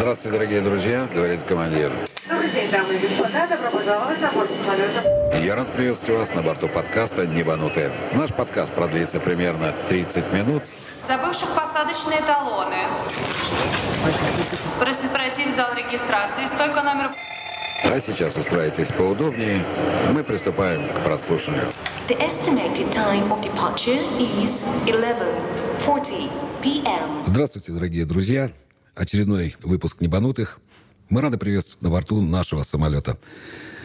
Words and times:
Здравствуйте, 0.00 0.38
дорогие 0.38 0.60
друзья, 0.62 1.06
говорит 1.14 1.42
командир. 1.42 1.92
Добрый 2.26 2.50
день, 2.52 2.70
дамы 2.70 2.94
и 2.94 2.98
господа. 3.06 3.46
Добро 3.46 3.70
пожаловать 3.70 4.18
на 4.18 4.32
борт 4.32 4.48
самолета. 4.64 5.38
Я 5.44 5.54
рад 5.54 5.70
приветствовать 5.74 6.20
вас 6.20 6.34
на 6.34 6.40
борту 6.40 6.68
подкаста 6.68 7.26
«Небанутые». 7.26 7.92
Наш 8.14 8.32
подкаст 8.32 8.72
продлится 8.72 9.20
примерно 9.20 9.74
30 9.88 10.32
минут. 10.32 10.62
Забывших 11.06 11.50
посадочные 11.50 12.22
талоны. 12.22 12.78
Просит 14.78 15.10
пройти 15.12 15.44
в 15.52 15.54
зал 15.54 15.74
регистрации. 15.74 16.46
Стойка 16.54 16.82
номер... 16.82 17.10
А 17.84 18.00
сейчас 18.00 18.38
устраивайтесь 18.38 18.88
поудобнее. 18.92 19.62
Мы 20.14 20.24
приступаем 20.24 20.88
к 20.88 21.04
прослушиванию. 21.04 21.66
The 22.08 22.18
estimated 22.26 22.90
time 22.94 23.28
of 23.28 23.42
departure 23.42 24.00
is 24.18 24.64
11:40 24.86 26.30
p.m. 26.62 27.26
Здравствуйте, 27.26 27.72
дорогие 27.72 28.06
друзья. 28.06 28.48
Очередной 28.94 29.56
выпуск 29.62 30.00
«Небанутых». 30.00 30.58
Мы 31.08 31.20
рады 31.20 31.38
приветствовать 31.38 31.82
на 31.82 31.90
борту 31.90 32.20
нашего 32.20 32.62
самолета. 32.62 33.18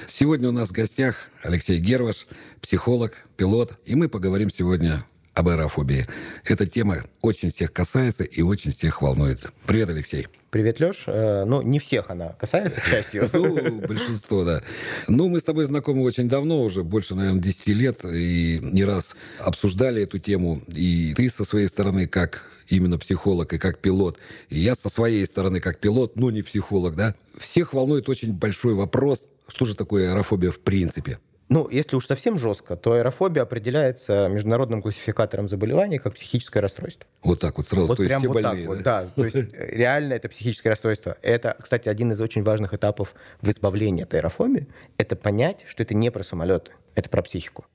Сегодня 0.08 0.50
у 0.50 0.52
нас 0.52 0.70
в 0.70 0.72
гостях 0.72 1.30
Алексей 1.44 1.80
Герваш, 1.80 2.27
психолог, 2.62 3.26
пилот. 3.38 3.77
И 3.86 3.96
мы 3.96 4.10
поговорим 4.10 4.49
сегодня 4.49 5.05
об 5.34 5.49
аэрофобии. 5.49 6.08
Эта 6.44 6.66
тема 6.66 7.04
очень 7.22 7.49
всех 7.49 7.72
касается 7.72 8.23
и 8.23 8.41
очень 8.41 8.72
всех 8.72 9.02
волнует. 9.02 9.52
Привет, 9.66 9.90
Алексей. 9.90 10.27
Привет, 10.55 10.80
Леш. 10.80 11.04
Э, 11.08 11.44
Ну, 11.44 11.62
не 11.62 11.80
всех 11.80 12.09
она 12.09 12.30
касается, 12.40 12.80
к 12.80 12.86
счастью. 12.86 13.30
Ну, 13.34 13.82
большинство, 13.82 14.46
да. 14.46 14.62
Ну, 15.09 15.27
мы 15.27 15.41
с 15.41 15.44
тобой 15.44 15.66
знакомы 15.66 16.02
очень 16.04 16.30
давно, 16.30 16.63
уже 16.63 16.82
больше, 16.82 17.13
наверное, 17.13 17.41
10 17.41 17.68
лет, 17.68 18.05
и 18.05 18.60
не 18.62 18.86
раз 18.86 19.18
обсуждали 19.40 20.04
эту 20.04 20.18
тему. 20.18 20.62
И 20.70 21.13
ты 21.13 21.30
со 21.30 21.44
своей 21.44 21.68
стороны 21.68 22.08
как 22.08 22.44
именно 22.70 22.98
психолог 22.98 23.52
и 23.52 23.58
как 23.58 23.80
пилот, 23.80 24.18
и 24.48 24.58
я 24.58 24.76
со 24.76 24.88
своей 24.88 25.26
стороны 25.26 25.60
как 25.60 25.82
пилот, 25.82 26.16
но 26.16 26.32
не 26.32 26.41
психолог, 26.41 26.96
да. 26.96 27.16
Всех 27.38 27.74
волнует 27.74 28.08
очень 28.08 28.32
большой 28.32 28.76
вопрос, 28.76 29.27
что 29.49 29.66
же 29.66 29.76
такое 29.76 30.12
аэрофобия 30.12 30.51
в 30.51 30.60
принципе. 30.60 31.20
Ну, 31.48 31.70
если 31.70 31.96
уж 31.96 32.07
совсем 32.07 32.40
жестко, 32.40 32.76
то 32.76 32.93
аэрофобия 32.93 33.43
определяется 33.43 34.27
международным 34.29 34.82
классификатором 34.82 35.48
заболеваний 35.48 35.99
как 35.99 36.15
психическое 36.15 36.60
расстройство. 36.60 37.05
Вот 37.24 37.40
так 37.40 37.57
вот 37.57 37.68
сразу, 37.68 37.88
Вот 37.88 37.98
то 37.98 38.04
есть 38.04 38.10
прям 38.10 38.20
все 38.21 38.27
вот 38.29 38.41
больные, 38.41 38.65
так 38.65 38.76
вот, 38.76 38.84
да. 38.84 39.05
То 39.15 39.26
есть 39.26 39.35
э, 39.35 39.48
реально 39.54 40.13
это 40.13 40.27
психическое 40.27 40.70
расстройство. 40.70 41.18
Это, 41.21 41.55
кстати, 41.62 41.88
один 41.88 42.12
из 42.12 42.20
очень 42.20 42.41
важных 42.41 42.73
этапов 42.73 43.13
в 43.41 43.49
избавлении 43.49 44.04
от 44.04 44.13
аэрофобии. 44.16 44.68
Это 44.98 45.16
понять, 45.16 45.66
что 45.68 45.84
это 45.84 45.93
не 45.93 46.10
про 46.10 46.23
самолеты, 46.23 46.71
это 46.96 47.10
про 47.12 47.21
психику. 47.21 47.66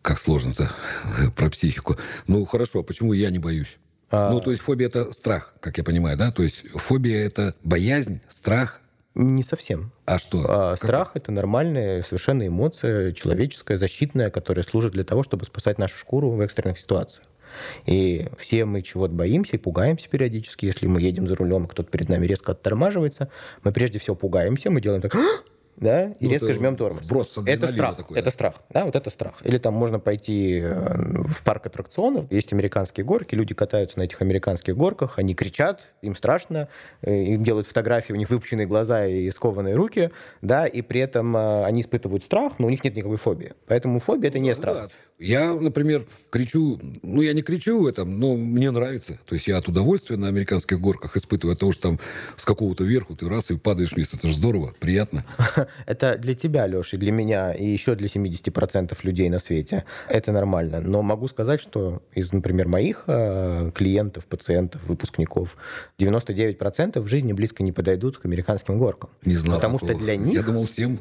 Как 0.00 0.18
сложно-то 0.18 0.70
про 1.36 1.50
психику. 1.50 1.96
Ну, 2.28 2.44
хорошо, 2.46 2.80
а 2.80 2.82
почему 2.82 3.12
я 3.12 3.28
не 3.30 3.38
боюсь? 3.38 3.76
А- 4.10 4.32
Ну, 4.32 4.40
то 4.40 4.50
есть 4.52 4.62
фобия– 4.62 4.86
это 4.88 5.12
страх, 5.12 5.54
как 5.60 5.76
я 5.76 5.84
понимаю, 5.84 6.16
да? 6.16 6.32
То 6.32 6.42
есть 6.42 6.66
фобия– 6.70 7.26
это 7.26 7.54
боязнь, 7.62 8.22
страх, 8.28 8.80
Не 9.20 9.42
совсем. 9.42 9.90
а 10.06 10.18
что? 10.18 10.44
А, 10.48 10.76
страх 10.76 11.12
это 11.14 11.32
нормальная 11.32 12.02
совершенно 12.02 12.46
эмоция, 12.46 13.10
человеческая, 13.10 13.76
защитная, 13.76 14.30
которая 14.30 14.64
служит 14.64 14.92
для 14.92 15.02
того, 15.02 15.24
чтобы 15.24 15.44
спасать 15.44 15.76
нашу 15.76 15.98
шкуру 15.98 16.30
в 16.30 16.40
экстренных 16.40 16.78
ситуациях. 16.78 17.26
И 17.86 18.28
все 18.36 18.64
мы 18.64 18.80
чего-то 18.82 19.14
боимся 19.14 19.56
и 19.56 19.58
пугаемся 19.58 20.08
периодически. 20.08 20.66
Если 20.66 20.86
мы 20.86 21.00
едем 21.00 21.26
за 21.26 21.34
рулем, 21.34 21.64
и 21.64 21.68
кто-то 21.68 21.90
перед 21.90 22.08
нами 22.08 22.26
резко 22.26 22.52
оттормаживается, 22.52 23.28
мы 23.64 23.72
прежде 23.72 23.98
всего 23.98 24.14
пугаемся, 24.14 24.70
мы 24.70 24.80
делаем 24.80 25.02
так, 25.02 25.16
да, 25.80 26.06
и 26.20 26.26
Ну, 26.26 26.30
резко 26.30 26.52
жмем 26.52 26.76
тормоз. 26.76 27.02
вброс 27.02 27.38
это 27.46 27.66
страх, 27.68 27.96
такой, 27.96 28.14
да? 28.14 28.20
это 28.20 28.30
страх, 28.30 28.54
да, 28.70 28.84
вот 28.84 28.96
это 28.96 29.10
страх. 29.10 29.40
Или 29.44 29.58
там 29.58 29.74
можно 29.74 29.98
пойти 29.98 30.60
э, 30.62 31.22
в 31.24 31.44
парк 31.44 31.66
аттракционов, 31.66 32.30
есть 32.30 32.52
американские 32.52 33.04
горки, 33.04 33.34
люди 33.34 33.54
катаются 33.54 33.98
на 33.98 34.02
этих 34.02 34.20
американских 34.20 34.76
горках, 34.76 35.18
они 35.18 35.34
кричат, 35.34 35.92
им 36.02 36.14
страшно, 36.14 36.68
э, 37.02 37.14
им 37.14 37.42
делают 37.44 37.66
фотографии, 37.66 38.12
у 38.12 38.16
них 38.16 38.30
выпученные 38.30 38.66
глаза 38.66 39.06
и 39.06 39.30
скованные 39.30 39.74
руки, 39.74 40.10
да, 40.42 40.66
и 40.66 40.82
при 40.82 41.00
этом 41.00 41.36
э, 41.36 41.64
они 41.64 41.80
испытывают 41.82 42.24
страх, 42.24 42.58
но 42.58 42.66
у 42.66 42.70
них 42.70 42.82
нет 42.84 42.96
никакой 42.96 43.16
фобии. 43.16 43.52
Поэтому 43.66 43.98
фобия 43.98 44.28
это 44.30 44.38
не 44.38 44.54
страх. 44.54 44.76
Да. 44.76 44.88
Я, 45.18 45.52
например, 45.54 46.06
кричу, 46.30 46.78
ну, 47.02 47.22
я 47.22 47.32
не 47.32 47.42
кричу 47.42 47.82
в 47.82 47.86
этом, 47.86 48.20
но 48.20 48.36
мне 48.36 48.70
нравится. 48.70 49.18
То 49.26 49.34
есть 49.34 49.48
я 49.48 49.58
от 49.58 49.66
удовольствия 49.66 50.16
на 50.16 50.28
американских 50.28 50.80
горках 50.80 51.16
испытываю 51.16 51.54
от 51.54 51.58
того, 51.58 51.72
что 51.72 51.82
там 51.82 51.98
с 52.36 52.44
какого-то 52.44 52.84
верху 52.84 53.16
ты 53.16 53.28
раз 53.28 53.50
и 53.50 53.56
падаешь 53.56 53.92
вниз. 53.92 54.14
Это 54.14 54.28
же 54.28 54.34
здорово, 54.34 54.74
приятно. 54.78 55.24
Это 55.86 56.16
для 56.18 56.34
тебя, 56.34 56.68
Леша, 56.68 56.96
и 56.96 57.00
для 57.00 57.10
меня, 57.10 57.52
и 57.52 57.66
еще 57.66 57.96
для 57.96 58.06
70% 58.06 58.96
людей 59.02 59.28
на 59.28 59.40
свете. 59.40 59.84
Это 60.08 60.30
нормально. 60.30 60.80
Но 60.80 61.02
могу 61.02 61.26
сказать, 61.26 61.60
что 61.60 62.00
из, 62.14 62.32
например, 62.32 62.68
моих 62.68 63.04
э, 63.08 63.72
клиентов, 63.74 64.26
пациентов, 64.26 64.86
выпускников, 64.86 65.56
99% 65.98 67.00
в 67.00 67.06
жизни 67.08 67.32
близко 67.32 67.64
не 67.64 67.72
подойдут 67.72 68.18
к 68.18 68.24
американским 68.24 68.78
горкам. 68.78 69.10
Не 69.24 69.34
знал 69.34 69.56
Потому 69.56 69.78
такого. 69.78 69.94
что 69.94 70.04
для 70.04 70.14
них... 70.14 70.34
Я 70.34 70.42
думал 70.44 70.66
всем 70.66 71.00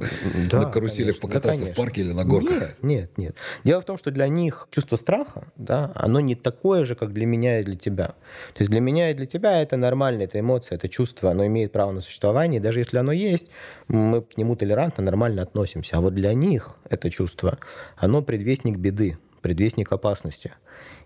Да, 0.49 0.61
на 0.61 0.71
каруселях 0.71 1.19
конечно, 1.19 1.27
покататься 1.27 1.65
да, 1.65 1.71
в 1.71 1.75
парке 1.75 2.01
или 2.01 2.13
на 2.13 2.25
горках. 2.25 2.57
Нет, 2.57 2.77
нет, 2.81 3.11
нет. 3.17 3.35
Дело 3.63 3.81
в 3.81 3.85
том, 3.85 3.97
что 3.97 4.06
для 4.11 4.27
них 4.27 4.67
чувство 4.71 4.95
страха, 4.95 5.47
да, 5.55 5.91
оно 5.95 6.19
не 6.19 6.35
такое 6.35 6.85
же, 6.85 6.95
как 6.95 7.13
для 7.13 7.25
меня 7.25 7.59
и 7.59 7.63
для 7.63 7.75
тебя. 7.75 8.07
То 8.53 8.59
есть 8.59 8.71
для 8.71 8.79
меня 8.79 9.11
и 9.11 9.13
для 9.13 9.25
тебя 9.25 9.61
это 9.61 9.77
нормально, 9.77 10.23
это 10.23 10.39
эмоция, 10.39 10.75
это 10.77 10.89
чувство, 10.89 11.31
оно 11.31 11.45
имеет 11.45 11.71
право 11.71 11.91
на 11.91 12.01
существование. 12.01 12.59
Даже 12.59 12.79
если 12.79 12.97
оно 12.97 13.11
есть, 13.11 13.47
мы 13.87 14.21
к 14.21 14.37
нему 14.37 14.55
толерантно, 14.55 15.03
нормально 15.03 15.41
относимся. 15.41 15.97
А 15.97 16.01
вот 16.01 16.13
для 16.13 16.33
них 16.33 16.75
это 16.89 17.09
чувство, 17.09 17.57
оно 17.97 18.21
предвестник 18.21 18.77
беды, 18.77 19.17
предвестник 19.41 19.91
опасности. 19.91 20.53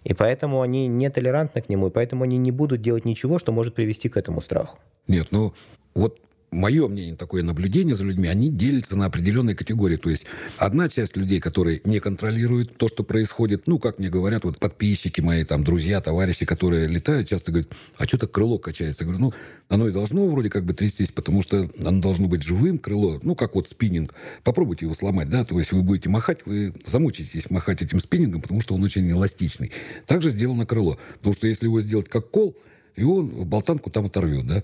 И 0.03 0.13
поэтому 0.13 0.61
они 0.61 0.87
не 0.87 1.09
толерантны 1.09 1.61
к 1.61 1.69
нему, 1.69 1.87
и 1.87 1.91
поэтому 1.91 2.23
они 2.23 2.37
не 2.37 2.51
будут 2.51 2.81
делать 2.81 3.05
ничего, 3.05 3.37
что 3.37 3.51
может 3.51 3.75
привести 3.75 4.09
к 4.09 4.17
этому 4.17 4.41
страху. 4.41 4.79
Нет, 5.07 5.27
ну 5.31 5.53
вот 5.93 6.19
мое 6.51 6.89
мнение, 6.89 7.15
такое 7.15 7.43
наблюдение 7.43 7.95
за 7.95 8.03
людьми, 8.03 8.27
они 8.27 8.49
делятся 8.49 8.97
на 8.97 9.05
определенные 9.05 9.55
категории. 9.55 9.95
То 9.95 10.09
есть 10.09 10.25
одна 10.57 10.89
часть 10.89 11.15
людей, 11.15 11.39
которые 11.39 11.79
не 11.85 11.99
контролируют 11.99 12.77
то, 12.77 12.89
что 12.89 13.03
происходит, 13.03 13.67
ну, 13.67 13.79
как 13.79 13.99
мне 13.99 14.09
говорят, 14.09 14.43
вот 14.43 14.59
подписчики 14.59 15.21
мои, 15.21 15.45
там, 15.45 15.63
друзья, 15.63 16.01
товарищи, 16.01 16.45
которые 16.45 16.87
летают, 16.87 17.29
часто 17.29 17.51
говорят, 17.51 17.71
а 17.97 18.05
что 18.05 18.17
так 18.17 18.31
крыло 18.31 18.59
качается? 18.59 19.03
Я 19.03 19.09
говорю, 19.09 19.25
ну, 19.25 19.33
оно 19.69 19.87
и 19.87 19.93
должно 19.93 20.27
вроде 20.27 20.49
как 20.49 20.65
бы 20.65 20.73
трястись, 20.73 21.11
потому 21.11 21.41
что 21.41 21.69
оно 21.85 22.01
должно 22.01 22.27
быть 22.27 22.43
живым, 22.43 22.79
крыло, 22.79 23.21
ну, 23.23 23.33
как 23.35 23.55
вот 23.55 23.69
спиннинг. 23.69 24.13
Попробуйте 24.43 24.85
его 24.85 24.93
сломать, 24.93 25.29
да, 25.29 25.45
то 25.45 25.57
есть 25.57 25.71
вы 25.71 25.83
будете 25.83 26.09
махать, 26.09 26.39
вы 26.45 26.73
замучитесь 26.85 27.49
махать 27.49 27.81
этим 27.81 28.01
спиннингом, 28.01 28.41
потому 28.41 28.59
что 28.59 28.75
он 28.75 28.83
очень 28.83 29.09
эластичный. 29.09 29.71
Также 30.05 30.29
сделано 30.29 30.65
крыло, 30.65 30.97
потому 31.19 31.33
что 31.33 31.47
если 31.47 31.67
его 31.67 31.79
сделать 31.79 32.09
как 32.09 32.29
кол, 32.29 32.57
и 32.97 33.03
он 33.03 33.29
болтанку 33.45 33.89
там 33.89 34.07
оторвет, 34.07 34.45
да. 34.45 34.63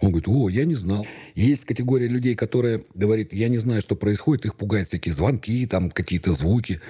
Он 0.00 0.10
говорит, 0.10 0.28
о, 0.28 0.48
я 0.48 0.64
не 0.64 0.74
знал. 0.74 1.06
Есть 1.34 1.64
категория 1.64 2.06
людей, 2.06 2.36
которые 2.36 2.84
говорят, 2.94 3.32
я 3.32 3.48
не 3.48 3.58
знаю, 3.58 3.80
что 3.80 3.96
происходит, 3.96 4.44
их 4.44 4.54
пугают 4.54 4.88
всякие 4.88 5.12
звонки, 5.12 5.66
там 5.66 5.90
какие-то 5.90 6.32
звуки, 6.32 6.80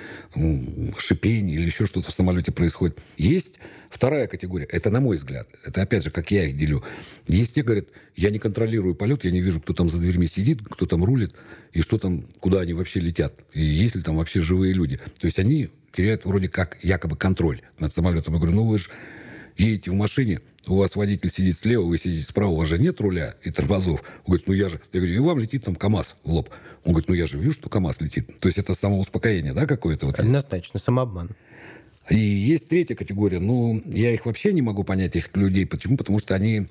шипение 0.99 1.57
или 1.57 1.67
еще 1.67 1.87
что-то 1.87 2.11
в 2.11 2.15
самолете 2.15 2.53
происходит. 2.53 2.99
Есть 3.17 3.61
вторая 3.89 4.27
категория, 4.27 4.67
это 4.67 4.91
на 4.91 5.01
мой 5.01 5.17
взгляд, 5.17 5.49
это 5.65 5.81
опять 5.81 6.05
же, 6.05 6.11
как 6.11 6.31
я 6.31 6.45
их 6.45 6.57
делю. 6.57 6.83
Есть 7.27 7.55
те, 7.55 7.63
говорят, 7.63 7.87
я 8.15 8.31
не 8.31 8.39
контролирую 8.39 8.95
полет, 8.95 9.25
я 9.25 9.31
не 9.31 9.41
вижу, 9.41 9.61
кто 9.61 9.73
там 9.73 9.89
за 9.89 9.99
дверьми 9.99 10.27
сидит, 10.27 10.61
кто 10.63 10.85
там 10.85 11.03
рулит, 11.03 11.35
и 11.73 11.81
что 11.81 11.99
там, 11.99 12.23
куда 12.41 12.61
они 12.61 12.75
вообще 12.75 13.01
летят, 13.01 13.35
и 13.55 13.63
есть 13.63 13.95
ли 13.95 14.03
там 14.03 14.17
вообще 14.17 14.43
живые 14.43 14.75
люди. 14.75 15.01
То 15.19 15.27
есть 15.27 15.39
они 15.39 15.71
теряют 15.93 16.27
вроде 16.27 16.49
как 16.49 16.77
якобы 16.83 17.17
контроль 17.17 17.63
над 17.79 17.93
самолетом. 17.93 18.35
Я 18.35 18.41
говорю, 18.41 18.57
ну 18.57 18.67
вы 18.67 18.79
же 18.79 18.91
едете 19.59 19.91
в 19.91 19.95
машине, 19.95 20.41
у 20.67 20.77
вас 20.77 20.97
водитель 20.97 21.31
сидит 21.31 21.57
слева, 21.57 21.83
вы 21.83 21.99
сидите 21.99 22.25
справа, 22.25 22.51
у 22.51 22.57
вас 22.57 22.69
же 22.69 22.79
нет 22.79 23.01
руля 23.01 23.35
и 23.43 23.51
тормозов. 23.51 24.03
Он 24.25 24.33
говорит, 24.33 24.49
ну 24.49 24.55
я 24.55 24.69
же... 24.69 24.81
Я 24.93 25.01
говорю, 25.01 25.15
и 25.15 25.19
вам 25.19 25.39
летит 25.39 25.65
там 25.65 25.75
КАМАЗ 25.75 26.17
в 26.25 26.33
лоб. 26.33 26.51
Он 26.85 26.93
говорит, 26.93 27.09
ну 27.09 27.15
я 27.15 27.27
же 27.27 27.39
вижу, 27.39 27.53
что 27.53 27.69
КАМАЗ 27.69 28.01
летит. 28.01 28.39
То 28.41 28.49
есть 28.49 28.59
это 28.59 28.75
самоуспокоение, 28.75 29.53
да, 29.53 29.67
какое-то? 29.67 30.07
Вот. 30.07 30.19
Однозначно, 30.19 30.79
самообман. 30.79 31.31
И 32.11 32.17
есть 32.17 32.69
третья 32.69 32.95
категория. 32.95 33.39
Ну, 33.39 33.83
я 33.87 34.13
их 34.13 34.27
вообще 34.27 34.53
не 34.53 34.63
могу 34.63 34.85
понять, 34.85 35.17
этих 35.17 35.35
людей. 35.37 35.67
Почему? 35.67 35.97
Потому 35.97 36.19
что 36.19 36.35
они... 36.35 36.67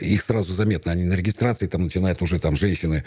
Их 0.00 0.22
сразу 0.22 0.52
заметно. 0.52 0.92
Они 0.92 1.04
на 1.04 1.14
регистрации 1.14 1.66
там 1.66 1.84
начинают 1.84 2.20
уже 2.22 2.38
там 2.38 2.56
женщины 2.56 3.04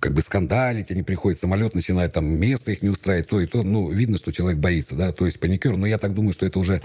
как 0.00 0.14
бы 0.14 0.22
скандалить, 0.22 0.90
они 0.90 1.04
приходят, 1.04 1.38
самолет 1.38 1.76
начинает 1.76 2.12
там 2.12 2.26
место 2.26 2.72
их 2.72 2.82
не 2.82 2.88
устраивает, 2.88 3.28
то 3.28 3.40
и 3.40 3.46
то. 3.46 3.62
Ну, 3.62 3.88
видно, 3.88 4.18
что 4.18 4.32
человек 4.32 4.58
боится, 4.58 4.96
да, 4.96 5.12
то 5.12 5.26
есть 5.26 5.38
паникер. 5.38 5.76
Но 5.76 5.86
я 5.86 5.96
так 5.96 6.12
думаю, 6.12 6.32
что 6.32 6.44
это 6.44 6.58
уже 6.58 6.82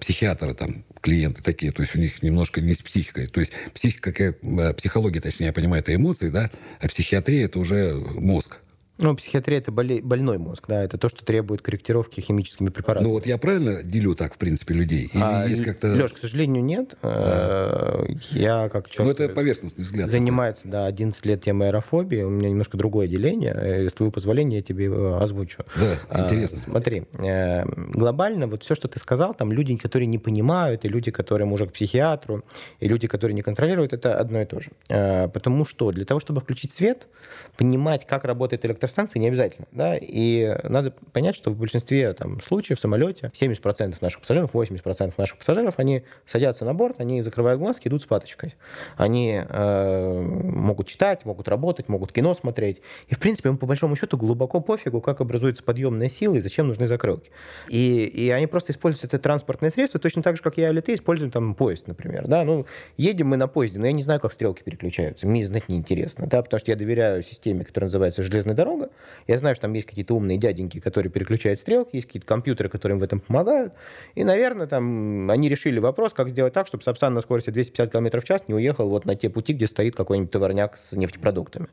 психиатры 0.00 0.54
там, 0.54 0.84
клиенты 1.00 1.42
такие, 1.42 1.72
то 1.72 1.82
есть 1.82 1.94
у 1.94 1.98
них 1.98 2.22
немножко 2.22 2.60
не 2.60 2.74
с 2.74 2.78
психикой. 2.78 3.26
То 3.26 3.40
есть 3.40 3.52
психика, 3.74 4.10
э, 4.10 4.74
психология, 4.74 5.20
точнее, 5.20 5.46
я 5.46 5.52
понимаю, 5.52 5.82
это 5.82 5.94
эмоции, 5.94 6.28
да, 6.28 6.50
а 6.80 6.88
психиатрия 6.88 7.44
это 7.46 7.58
уже 7.58 7.94
мозг. 7.94 8.58
Ну, 9.02 9.16
психиатрия 9.16 9.58
это 9.58 9.72
больной 9.72 10.38
мозг, 10.38 10.64
да, 10.68 10.84
это 10.84 10.96
то, 10.96 11.08
что 11.08 11.24
требует 11.24 11.60
корректировки 11.60 12.20
химическими 12.20 12.68
препаратами. 12.68 13.08
Ну 13.08 13.14
вот 13.14 13.26
я 13.26 13.36
правильно 13.36 13.82
делю 13.82 14.14
так, 14.14 14.34
в 14.34 14.38
принципе, 14.38 14.74
людей? 14.74 15.10
Или 15.12 15.20
А, 15.22 15.44
есть 15.46 15.64
как-то... 15.64 15.88
Лёш, 15.92 16.12
к 16.12 16.18
сожалению, 16.18 16.62
нет. 16.62 16.96
Э, 17.02 18.04
Я 18.30 18.68
как 18.68 18.86
Ну 18.86 18.92
человек, 18.94 19.18
это 19.20 19.34
поверхностный 19.34 19.84
взгляд. 19.84 20.08
занимается, 20.08 20.68
да, 20.68 20.86
11 20.86 21.26
лет 21.26 21.42
темой 21.42 21.68
аэрофобии, 21.68 22.22
у 22.22 22.30
меня 22.30 22.48
немножко 22.50 22.76
другое 22.76 23.08
деление. 23.08 23.52
Э, 23.54 23.88
С 23.88 23.92
твоего 23.94 24.12
позволения 24.12 24.58
я 24.58 24.62
тебе 24.62 24.84
его 24.84 25.20
озвучу. 25.20 25.64
Да, 25.76 25.96
А, 26.08 26.24
интересно. 26.24 26.58
Смотри, 26.58 27.04
э, 27.18 27.64
глобально 27.66 28.46
вот 28.46 28.62
все, 28.62 28.76
что 28.76 28.86
ты 28.86 29.00
сказал, 29.00 29.34
там 29.34 29.50
люди, 29.50 29.76
которые 29.76 30.06
не 30.06 30.18
понимают, 30.20 30.84
и 30.84 30.88
люди, 30.88 31.10
которые 31.10 31.48
уже 31.50 31.66
к 31.66 31.72
психиатру, 31.72 32.44
и 32.78 32.86
люди, 32.88 33.08
которые 33.08 33.34
не 33.34 33.42
контролируют, 33.42 33.92
это 33.92 34.14
одно 34.16 34.42
и 34.42 34.44
то 34.44 34.60
же. 34.60 34.70
Потому 34.88 35.66
что 35.66 35.90
для 35.90 36.04
того, 36.04 36.20
чтобы 36.20 36.40
включить 36.40 36.70
свет, 36.70 37.08
понимать, 37.56 38.06
как 38.06 38.24
работает 38.24 38.64
электростанция, 38.92 39.20
не 39.20 39.28
обязательно. 39.28 39.66
Да? 39.72 39.96
И 40.00 40.56
надо 40.64 40.92
понять, 41.12 41.34
что 41.34 41.50
в 41.50 41.56
большинстве 41.56 42.12
там, 42.12 42.40
случаев 42.40 42.78
в 42.78 42.80
самолете 42.80 43.30
70% 43.34 43.96
наших 44.00 44.20
пассажиров, 44.20 44.54
80% 44.54 45.14
наших 45.16 45.38
пассажиров, 45.38 45.74
они 45.78 46.02
садятся 46.26 46.64
на 46.64 46.74
борт, 46.74 47.00
они 47.00 47.22
закрывают 47.22 47.60
глазки, 47.60 47.88
идут 47.88 48.02
с 48.02 48.06
паточкой. 48.06 48.54
Они 48.96 49.40
э, 49.42 50.20
могут 50.20 50.88
читать, 50.88 51.24
могут 51.24 51.48
работать, 51.48 51.88
могут 51.88 52.12
кино 52.12 52.34
смотреть. 52.34 52.80
И, 53.08 53.14
в 53.14 53.18
принципе, 53.18 53.48
им 53.48 53.58
по 53.58 53.66
большому 53.66 53.96
счету 53.96 54.16
глубоко 54.16 54.60
пофигу, 54.60 55.00
как 55.00 55.20
образуется 55.20 55.62
подъемная 55.62 56.08
сила 56.08 56.36
и 56.36 56.40
зачем 56.40 56.68
нужны 56.68 56.86
закрылки. 56.86 57.30
И, 57.68 58.04
и 58.04 58.30
они 58.30 58.46
просто 58.46 58.72
используют 58.72 59.04
это 59.04 59.18
транспортное 59.18 59.70
средство 59.70 59.98
точно 60.00 60.22
так 60.22 60.36
же, 60.36 60.42
как 60.42 60.56
я 60.56 60.70
или 60.70 60.80
ты 60.80 60.94
используем 60.94 61.30
там 61.30 61.54
поезд, 61.54 61.86
например. 61.86 62.26
Да? 62.26 62.44
Ну, 62.44 62.66
едем 62.96 63.28
мы 63.28 63.36
на 63.36 63.48
поезде, 63.48 63.78
но 63.78 63.86
я 63.86 63.92
не 63.92 64.02
знаю, 64.02 64.20
как 64.20 64.32
стрелки 64.32 64.62
переключаются. 64.62 65.26
Мне 65.26 65.44
знать 65.44 65.68
неинтересно, 65.68 66.26
да? 66.26 66.42
потому 66.42 66.60
что 66.60 66.70
я 66.70 66.76
доверяю 66.76 67.22
системе, 67.22 67.64
которая 67.64 67.86
называется 67.86 68.22
железная 68.22 68.54
дорога. 68.54 68.81
Я 69.26 69.38
знаю, 69.38 69.54
что 69.54 69.62
там 69.62 69.72
есть 69.74 69.86
какие-то 69.86 70.14
умные 70.14 70.38
дяденьки, 70.38 70.80
которые 70.80 71.10
переключают 71.12 71.60
стрелки, 71.60 71.96
есть 71.96 72.06
какие-то 72.06 72.26
компьютеры, 72.26 72.68
которые 72.68 72.96
им 72.96 73.00
в 73.00 73.02
этом 73.02 73.20
помогают. 73.20 73.72
И, 74.14 74.24
наверное, 74.24 74.66
там 74.66 75.30
они 75.30 75.48
решили 75.48 75.78
вопрос, 75.78 76.12
как 76.12 76.28
сделать 76.28 76.52
так, 76.52 76.66
чтобы 76.66 76.82
Сапсан 76.84 77.14
на 77.14 77.20
скорости 77.20 77.50
250 77.50 77.92
км 77.92 78.20
в 78.20 78.24
час 78.24 78.44
не 78.48 78.54
уехал 78.54 78.88
вот 78.88 79.04
на 79.04 79.14
те 79.14 79.28
пути, 79.30 79.52
где 79.52 79.66
стоит 79.66 79.94
какой-нибудь 79.96 80.30
товарняк 80.30 80.76
с 80.76 80.92
нефтепродуктами. 80.92 81.68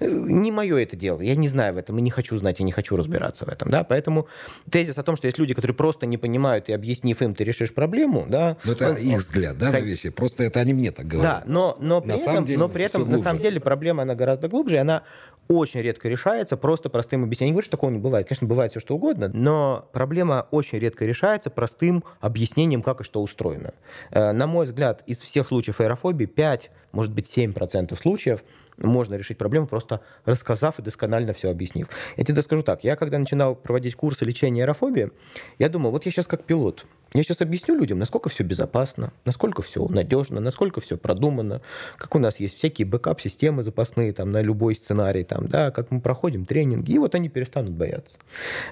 Э, 0.00 0.08
Не 0.08 0.50
мое 0.52 0.76
это 0.78 0.96
дело. 0.96 1.20
Я 1.20 1.34
не 1.36 1.48
знаю 1.48 1.74
в 1.74 1.76
этом 1.78 1.98
и 1.98 2.02
не 2.02 2.10
хочу 2.10 2.36
знать, 2.36 2.60
и 2.60 2.64
не 2.64 2.72
хочу 2.72 2.96
разбираться 2.96 3.44
в 3.44 3.48
этом. 3.48 3.70
Да? 3.70 3.84
Поэтому 3.84 4.26
тезис 4.70 4.98
о 4.98 5.02
том, 5.02 5.16
что 5.16 5.26
есть 5.26 5.38
люди, 5.38 5.54
которые 5.54 5.74
просто 5.76 6.06
не 6.06 6.16
понимают, 6.18 6.68
и 6.68 6.72
объяснив 6.72 7.20
им, 7.22 7.34
ты 7.34 7.44
решишь 7.44 7.72
проблему, 7.72 8.26
да, 8.28 8.56
Ну 8.64 8.72
это 8.72 8.90
он- 8.90 8.96
их 8.96 9.12
он- 9.14 9.18
взгляд, 9.18 9.58
да, 9.58 9.70
на 9.70 9.80
вещи. 9.80 10.10
Просто 10.10 10.44
это 10.44 10.60
они 10.60 10.74
мне 10.74 10.90
так 10.90 11.06
да, 11.06 11.10
говорят. 11.16 11.46
но, 11.46 11.76
но 11.80 12.00
при 12.00 12.08
На 12.10 12.14
этом, 12.14 12.44
деле 12.44 12.58
но 12.58 12.68
при 12.68 12.84
этом 12.84 13.10
на 13.10 13.18
самом 13.18 13.40
деле 13.40 13.60
проблема 13.60 14.02
она 14.02 14.14
гораздо 14.14 14.48
глубже, 14.48 14.76
и 14.76 14.78
она 14.78 15.02
очень 15.48 15.80
редко 15.80 16.08
решается 16.08 16.56
просто 16.56 16.90
простым 16.90 17.24
объяснением. 17.24 17.48
Я 17.48 17.50
не 17.50 17.52
говорю, 17.54 17.64
что 17.64 17.70
такого 17.72 17.90
не 17.90 17.98
бывает. 17.98 18.28
Конечно, 18.28 18.46
бывает 18.46 18.70
все 18.72 18.80
что 18.80 18.94
угодно, 18.94 19.30
но 19.32 19.88
проблема 19.92 20.46
очень 20.50 20.78
редко 20.78 21.04
решается 21.04 21.50
простым 21.50 22.04
объяснением, 22.20 22.82
как 22.82 23.00
и 23.00 23.04
что 23.04 23.22
устроено. 23.22 23.74
Э, 24.10 24.32
На 24.32 24.46
мой 24.46 24.66
взгляд, 24.66 25.02
из 25.06 25.20
всех 25.20 25.48
случаев 25.48 25.80
аэрофобии 25.80 26.26
5, 26.26 26.70
может 26.92 27.12
быть, 27.12 27.26
7% 27.26 27.96
случаев 27.96 28.44
можно 28.78 29.14
решить 29.14 29.38
проблему, 29.38 29.66
просто 29.66 30.00
рассказав 30.24 30.78
и 30.78 30.82
досконально 30.82 31.32
все 31.32 31.50
объяснив. 31.50 31.88
Я 32.16 32.24
тебе 32.24 32.42
скажу 32.42 32.62
так. 32.62 32.84
Я, 32.84 32.96
когда 32.96 33.18
начинал 33.18 33.54
проводить 33.54 33.94
курсы 33.94 34.24
лечения 34.24 34.62
аэрофобии, 34.62 35.10
я 35.58 35.68
думал, 35.68 35.90
вот 35.90 36.06
я 36.06 36.12
сейчас 36.12 36.26
как 36.26 36.44
пилот. 36.44 36.86
Я 37.14 37.22
сейчас 37.22 37.40
объясню 37.40 37.74
людям, 37.74 37.98
насколько 37.98 38.28
все 38.28 38.44
безопасно, 38.44 39.12
насколько 39.24 39.62
все 39.62 39.86
надежно, 39.88 40.40
насколько 40.40 40.82
все 40.82 40.98
продумано, 40.98 41.62
как 41.96 42.14
у 42.14 42.18
нас 42.18 42.38
есть 42.38 42.58
всякие 42.58 42.86
бэкап-системы 42.86 43.62
запасные 43.62 44.12
там, 44.12 44.30
на 44.30 44.42
любой 44.42 44.74
сценарий, 44.74 45.24
там, 45.24 45.48
да, 45.48 45.70
как 45.70 45.90
мы 45.90 46.02
проходим 46.02 46.44
тренинги, 46.44 46.92
и 46.92 46.98
вот 46.98 47.14
они 47.14 47.30
перестанут 47.30 47.72
бояться. 47.72 48.18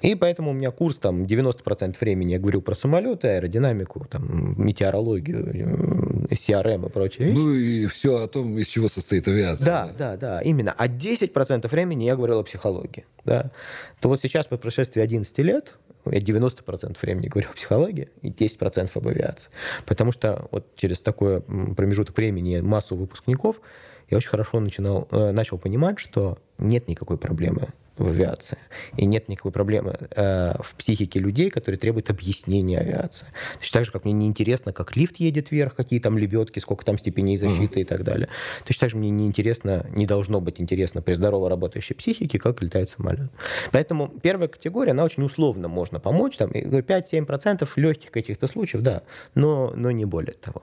И 0.03 0.15
поэтому 0.15 0.51
у 0.51 0.55
меня 0.55 0.71
курс 0.71 0.99
там 0.99 1.25
90% 1.25 1.97
времени 1.99 2.33
я 2.33 2.39
говорю 2.39 2.61
про 2.61 2.75
самолеты, 2.75 3.29
аэродинамику, 3.29 4.07
там, 4.11 4.55
метеорологию, 4.63 6.27
э, 6.31 6.35
CRM 6.35 6.89
и 6.89 6.91
прочее. 6.91 7.33
Ну 7.33 7.55
и 7.55 7.87
все 7.87 8.19
о 8.23 8.29
том, 8.29 8.59
из 8.59 8.67
чего 8.67 8.89
состоит 8.89 9.27
авиация. 9.29 9.65
Да, 9.65 9.91
да, 9.97 10.17
да, 10.17 10.41
именно. 10.41 10.75
А 10.77 10.87
10% 10.87 11.69
времени 11.69 12.05
я 12.05 12.17
говорил 12.17 12.39
о 12.39 12.45
психологии. 12.45 13.07
Да. 13.25 13.51
То 14.01 14.09
вот 14.09 14.21
сейчас, 14.21 14.47
по 14.47 14.57
прошествии 14.57 15.01
11 15.01 15.39
лет, 15.39 15.77
я 16.05 16.21
90% 16.21 16.97
времени 17.03 17.29
говорю 17.29 17.51
о 17.51 17.55
психологии 17.55 18.09
и 18.23 18.31
10% 18.31 18.91
об 18.95 19.09
авиации. 19.09 19.51
Потому 19.87 20.13
что 20.13 20.47
вот 20.51 20.75
через 20.77 21.01
такой 21.01 21.41
промежуток 21.41 22.17
времени 22.17 22.61
массу 22.61 22.97
выпускников 22.97 23.61
я 24.09 24.19
очень 24.19 24.29
хорошо 24.29 24.61
начинал, 24.61 25.09
э, 25.11 25.33
начал 25.33 25.59
понимать, 25.59 25.99
что 25.99 26.39
нет 26.59 26.87
никакой 26.87 27.19
проблемы 27.19 27.69
в 27.99 28.09
авиации. 28.09 28.59
И 28.97 29.07
нет 29.07 29.29
никакой 29.29 29.53
проблемы 29.53 29.97
э, 30.11 30.55
в 30.61 30.75
психике 30.77 31.19
людей, 31.19 31.51
которые 31.51 31.79
требуют 31.79 32.11
объяснения 32.11 32.79
авиации. 32.79 33.27
Точно 33.59 33.81
так 33.81 33.85
же, 33.87 33.93
как 33.93 34.05
мне 34.05 34.13
неинтересно, 34.13 34.73
как 34.73 34.97
лифт 34.97 35.17
едет 35.17 35.51
вверх, 35.51 35.75
какие 35.75 36.01
там 36.01 36.19
лебедки, 36.19 36.59
сколько 36.59 36.85
там 36.85 36.99
степеней 36.99 37.37
защиты 37.37 37.81
и 37.81 37.85
так 37.85 38.05
далее. 38.05 38.29
Точно 38.65 38.81
так 38.81 38.91
же 38.91 38.97
мне 38.97 39.11
неинтересно, 39.11 39.87
не 39.95 40.07
должно 40.07 40.41
быть 40.41 40.61
интересно 40.61 41.03
при 41.03 41.15
здорово 41.15 41.49
работающей 41.49 41.95
психике, 41.95 42.39
как 42.39 42.63
летает 42.63 42.91
самолет. 42.91 43.31
Поэтому 43.73 44.09
первая 44.09 44.49
категория, 44.49 44.93
она 44.93 45.05
очень 45.05 45.23
условно 45.23 45.69
можно 45.69 46.01
помочь. 46.01 46.37
Там, 46.37 46.51
я 46.55 46.63
говорю, 46.63 46.85
5-7% 46.85 47.69
легких 47.77 48.11
каких-то 48.11 48.47
случаев, 48.47 48.83
да, 48.83 49.03
но, 49.35 49.73
но 49.75 49.91
не 49.91 50.05
более 50.05 50.35
того. 50.35 50.63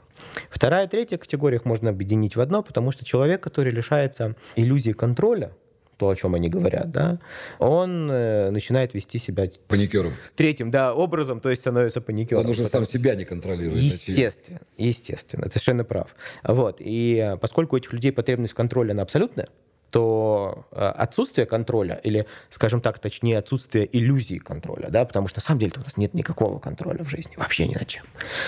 Вторая, 0.50 0.88
третья 0.88 1.18
категория 1.18 1.57
их 1.57 1.65
можно 1.65 1.89
объединить 1.89 2.35
в 2.35 2.41
одно, 2.41 2.63
потому 2.63 2.91
что 2.91 3.03
человек, 3.06 3.41
который 3.41 3.71
лишается 3.71 4.35
иллюзии 4.56 4.91
контроля, 4.91 5.51
то, 6.03 6.09
о 6.09 6.15
чем 6.17 6.35
они 6.35 6.50
говорят, 6.50 6.91
да, 6.91 7.19
он 7.59 8.11
э, 8.11 8.50
начинает 8.50 8.94
вести 8.94 9.19
себя 9.19 9.50
Паникером. 9.69 10.11
третьим, 10.35 10.69
да, 10.69 10.94
образом, 10.94 11.39
то 11.39 11.50
есть 11.50 11.61
становится 11.61 12.01
паникером. 12.01 12.44
Он 12.44 12.50
уже 12.50 12.65
сам 12.65 12.85
себя 12.85 13.15
не 13.15 13.23
контролирует. 13.23 13.81
Естественно, 13.81 14.59
естественно, 14.77 15.45
ты 15.45 15.51
совершенно 15.51 15.85
прав. 15.85 16.13
Вот, 16.44 16.77
и 16.79 17.23
э, 17.23 17.38
поскольку 17.38 17.77
у 17.77 17.79
этих 17.79 17.94
людей 17.94 18.11
потребность 18.11 18.51
в 18.51 18.57
контроле, 18.57 18.91
она 18.91 19.03
абсолютная, 19.03 19.47
то 19.94 20.65
э, 20.71 20.79
отсутствие 20.79 21.45
контроля, 21.45 22.01
или, 22.03 22.25
скажем 22.49 22.81
так, 22.81 22.99
точнее, 22.99 23.38
отсутствие 23.38 23.88
иллюзии 23.95 24.39
контроля, 24.39 24.89
да, 24.89 25.06
потому 25.06 25.27
что 25.27 25.39
на 25.39 25.44
самом 25.44 25.59
деле 25.59 25.73
у 25.77 25.81
нас 25.81 25.95
нет 25.97 26.15
никакого 26.15 26.59
контроля 26.59 27.03
в 27.03 27.09
жизни, 27.09 27.33
вообще 27.38 27.67
ни 27.67 27.75
над 27.75 27.88
чем. 27.88 28.03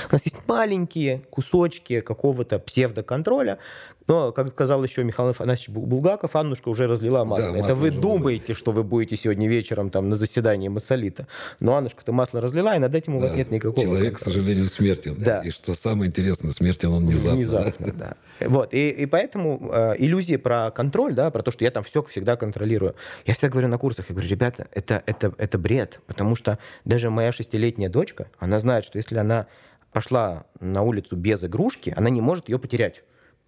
У 0.09 0.13
нас 0.13 0.25
есть 0.25 0.37
маленькие 0.47 1.19
кусочки 1.29 2.01
какого-то 2.01 2.57
псевдоконтроля, 2.59 3.59
но, 4.07 4.31
как 4.31 4.49
сказал 4.49 4.83
еще 4.83 5.03
Михаил 5.03 5.29
Афанасьевич 5.29 5.69
Бул- 5.69 5.85
Булгаков, 5.85 6.35
Аннушка 6.35 6.69
уже 6.69 6.87
разлила 6.87 7.23
масло. 7.25 7.45
Да, 7.51 7.57
Это 7.57 7.67
масло 7.69 7.75
вы 7.75 7.89
уже 7.89 7.99
думаете, 7.99 8.53
что 8.53 8.71
вы 8.71 8.83
будете 8.83 9.17
сегодня 9.17 9.47
вечером 9.47 9.89
там 9.89 10.09
на 10.09 10.15
заседании 10.15 10.67
Массолита, 10.67 11.27
но 11.59 11.75
Аннушка-то 11.75 12.11
масло 12.11 12.39
разлила, 12.41 12.75
и 12.75 12.79
над 12.79 12.93
этим 12.93 13.15
у 13.15 13.19
вас 13.19 13.31
Да. 13.31 13.37
нет 13.37 13.51
никакого 13.51 13.81
Человек, 13.81 14.13
к 14.13 14.17
контроля. 14.19 14.35
сожалению, 14.35 14.67
смертен. 14.67 15.15
Да. 15.17 15.39
И 15.41 15.49
что 15.49 15.73
самое 15.73 16.09
интересное, 16.09 16.51
смертен 16.51 16.89
он 16.91 17.05
внезапно. 17.07 17.35
Внезапно, 17.37 17.93
да. 17.93 18.15
Вот, 18.47 18.73
и, 18.73 18.89
и 18.89 19.05
поэтому 19.07 19.71
э, 19.73 19.95
иллюзия 19.97 20.37
про 20.37 20.69
контроль, 20.71 21.13
да, 21.13 21.31
про 21.31 21.41
то, 21.41 21.51
что 21.51 21.63
я 21.63 21.71
там 21.71 21.83
все 21.83 22.03
всегда 22.03 22.35
контролирую. 22.35 22.95
Я 23.25 23.33
всегда 23.33 23.49
говорю 23.49 23.67
на 23.69 23.77
курсах, 23.77 24.09
я 24.09 24.13
говорю, 24.13 24.29
ребята, 24.29 24.67
это, 24.71 25.01
это, 25.05 25.33
это 25.37 25.57
бред, 25.57 26.01
потому 26.05 26.35
что 26.35 26.59
даже 26.83 27.09
моя 27.09 27.31
шестилетняя 27.31 27.89
дочка, 27.89 28.27
она 28.39 28.59
знает, 28.59 28.85
что 28.85 28.97
если 28.97 29.17
она 29.17 29.47
пошла 29.91 30.45
на 30.59 30.81
улицу 30.83 31.15
без 31.15 31.43
игрушки, 31.43 31.93
она 31.95 32.09
не 32.09 32.21
может 32.21 32.49
ее 32.49 32.59
потерять. 32.59 33.03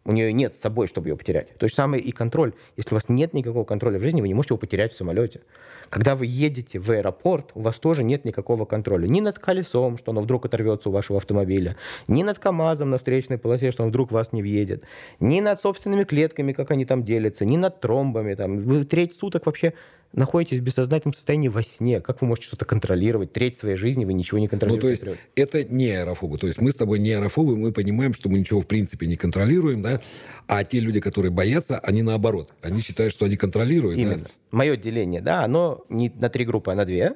У 0.07 0.13
нее 0.13 0.31
нет 0.31 0.56
с 0.56 0.59
собой, 0.59 0.88
чтобы 0.88 1.09
ее 1.09 1.18
потерять. 1.18 1.54
То 1.57 1.68
же 1.68 1.74
самое 1.74 2.01
и 2.01 2.13
контроль. 2.13 2.54
Если 2.77 2.91
у 2.91 2.96
вас 2.96 3.10
нет 3.10 3.34
никакого 3.34 3.65
контроля 3.65 4.00
в 4.00 4.01
жизни, 4.01 4.22
вы 4.22 4.29
не 4.29 4.34
можете 4.34 4.53
его 4.53 4.58
потерять 4.58 4.93
в 4.93 4.96
самолете. 4.96 5.41
Когда 5.89 6.15
вы 6.15 6.25
едете 6.27 6.79
в 6.79 6.89
аэропорт, 6.89 7.51
у 7.55 7.62
вас 7.62 7.77
тоже 7.77 8.05
нет 8.05 8.24
никакого 8.24 8.63
контроля. 8.63 9.05
Ни 9.05 9.20
над 9.20 9.38
колесом, 9.38 9.98
что 9.98 10.12
оно 10.12 10.22
вдруг 10.22 10.46
оторвется 10.46 10.88
у 10.88 10.93
вашего 10.93 11.17
автомобиля, 11.17 11.75
ни 12.08 12.24
над 12.24 12.39
КАМАЗом 12.39 12.89
на 12.89 13.00
встречной 13.00 13.38
полосе, 13.38 13.72
что 13.72 13.84
он 13.84 13.89
вдруг 13.89 14.13
вас 14.13 14.32
не 14.32 14.41
въедет, 14.41 14.84
ни 15.20 15.41
над 15.41 15.60
собственными 15.60 16.05
клетками, 16.05 16.53
как 16.53 16.72
они 16.72 16.86
там 16.86 17.03
делятся, 17.03 17.43
ни 17.43 17.58
над 17.58 17.82
тромбами. 17.82 18.34
Там. 18.36 18.62
Вы 18.62 18.86
треть 18.86 19.13
суток 19.13 19.46
вообще 19.46 19.74
находитесь 20.14 20.60
в 20.60 20.62
бессознательном 20.62 21.14
состоянии 21.14 21.48
во 21.48 21.64
сне. 21.64 22.02
Как 22.02 22.22
вы 22.22 22.28
можете 22.28 22.48
что-то 22.48 22.66
контролировать? 22.66 23.34
Треть 23.34 23.58
своей 23.58 23.76
жизни 23.76 24.06
вы 24.06 24.14
ничего 24.14 24.40
не 24.40 24.46
Ну, 24.46 24.50
контролируете. 24.50 25.04
то 25.06 25.10
есть 25.12 25.22
это 25.36 25.64
не 25.64 25.90
аэрофобы. 25.92 26.38
То 26.38 26.48
есть 26.48 26.60
мы 26.62 26.72
с 26.72 26.76
тобой 26.76 27.00
не 27.00 27.12
аэрофобы, 27.14 27.56
мы 27.58 27.72
понимаем, 27.72 28.14
что 28.14 28.30
мы 28.30 28.40
ничего 28.40 28.62
в 28.62 28.68
принципе 28.68 29.06
не 29.08 29.16
контролируем, 29.16 29.82
да, 29.82 30.02
а 30.48 30.64
те 30.64 30.80
люди, 30.80 31.00
которые 31.00 31.32
боятся, 31.32 31.80
они 31.80 32.02
наоборот. 32.02 32.54
Они 32.62 32.82
считают, 32.82 33.14
что 33.14 33.26
они 33.26 33.36
контролируют. 33.38 33.98
да. 33.98 34.02
Именно. 34.02 34.26
Мое 34.52 34.78
деление, 34.78 35.22
да, 35.22 35.44
оно 35.44 35.84
не 35.90 36.10
на 36.10 36.30
три 36.30 36.46
группы, 36.46 36.72
а 36.72 36.76
на 36.76 36.86
две. 36.86 37.14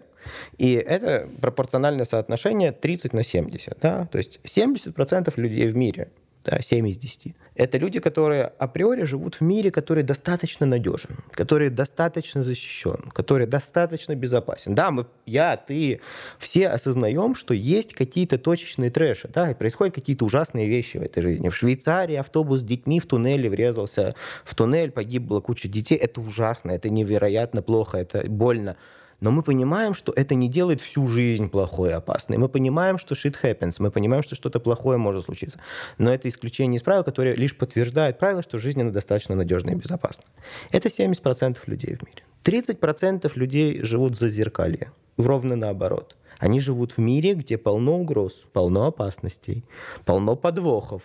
И 0.58 0.74
это 0.74 1.28
пропорциональное 1.42 2.06
соотношение 2.06 2.72
30 2.72 3.14
на 3.14 3.24
70. 3.24 3.78
Да? 3.82 4.06
То 4.12 4.18
есть 4.20 4.40
70% 4.44 5.34
людей 5.38 5.68
в 5.68 5.76
мире 5.76 6.10
да, 6.44 6.60
7 6.62 6.88
из 6.88 6.98
10. 6.98 7.36
Это 7.56 7.78
люди, 7.78 8.00
которые 8.00 8.46
априори 8.46 9.04
живут 9.04 9.36
в 9.36 9.42
мире, 9.42 9.72
который 9.72 10.04
достаточно 10.04 10.66
надежен, 10.66 11.18
который 11.32 11.70
достаточно 11.70 12.44
защищен, 12.44 13.12
который 13.14 13.46
достаточно 13.46 14.16
безопасен. 14.16 14.74
Да, 14.74 14.92
мы, 14.92 15.06
я, 15.26 15.58
ты, 15.58 16.02
все 16.40 16.70
осознаем, 16.70 17.36
что 17.36 17.54
есть 17.54 17.94
какие-то 17.94 18.38
точечные 18.38 18.90
трэши, 18.90 19.30
да, 19.32 19.52
и 19.52 19.54
происходят 19.54 19.94
какие-то 19.94 20.26
ужасные 20.26 20.68
вещи 20.68 20.98
в 20.98 21.04
этой 21.04 21.22
жизни. 21.22 21.50
В 21.50 21.56
Швейцарии 21.56 22.16
автобус 22.16 22.62
с 22.62 22.64
детьми 22.64 23.00
в 23.00 23.06
туннеле 23.06 23.50
врезался, 23.50 24.16
в 24.44 24.56
туннель 24.56 24.92
погибла 24.92 25.42
куча 25.42 25.68
детей. 25.68 25.98
Это 25.98 26.22
ужасно, 26.22 26.72
это 26.72 26.90
невероятно 26.90 27.62
плохо, 27.62 27.98
это 27.98 28.28
больно. 28.28 28.78
Но 29.22 29.30
мы 29.30 29.44
понимаем, 29.44 29.94
что 29.94 30.12
это 30.16 30.34
не 30.34 30.50
делает 30.50 30.82
всю 30.82 31.08
жизнь 31.08 31.50
плохой 31.50 31.92
и 31.92 31.94
опасной. 31.94 32.38
Мы 32.38 32.50
понимаем, 32.50 32.98
что 32.98 33.14
shit 33.14 33.36
happens, 33.42 33.76
мы 33.78 33.92
понимаем, 33.92 34.24
что 34.24 34.36
что-то 34.36 34.60
плохое 34.60 34.98
может 34.98 35.26
случиться. 35.26 35.60
Но 36.00 36.12
это 36.12 36.28
исключение 36.28 36.78
из 36.78 36.84
правил, 36.84 37.04
которое 37.04 37.36
лишь 37.36 37.56
подтверждает 37.56 38.18
правило, 38.18 38.42
что 38.42 38.58
жизнь 38.58 38.82
она 38.82 38.90
достаточно 38.90 39.36
надежна 39.36 39.70
и 39.70 39.76
безопасна. 39.76 40.24
Это 40.72 40.90
70% 40.90 41.58
людей 41.68 41.96
в 41.96 42.02
мире. 42.02 42.24
30% 42.44 43.32
людей 43.36 43.84
живут 43.84 44.16
в 44.16 44.20
зазеркалье, 44.20 44.92
ровно 45.18 45.56
наоборот. 45.56 46.18
Они 46.40 46.60
живут 46.60 46.94
в 46.94 46.98
мире, 46.98 47.36
где 47.36 47.60
полно 47.60 48.00
угроз, 48.00 48.34
полно 48.52 48.88
опасностей, 48.88 49.64
полно 50.04 50.36
подвохов, 50.36 51.04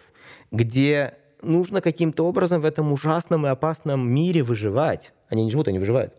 где 0.50 1.12
нужно 1.42 1.82
каким-то 1.82 2.26
образом 2.26 2.62
в 2.62 2.64
этом 2.64 2.90
ужасном 2.92 3.46
и 3.46 3.50
опасном 3.50 4.08
мире 4.10 4.42
выживать. 4.42 5.12
Они 5.28 5.44
не 5.44 5.50
живут, 5.50 5.68
они 5.68 5.78
выживают. 5.78 6.14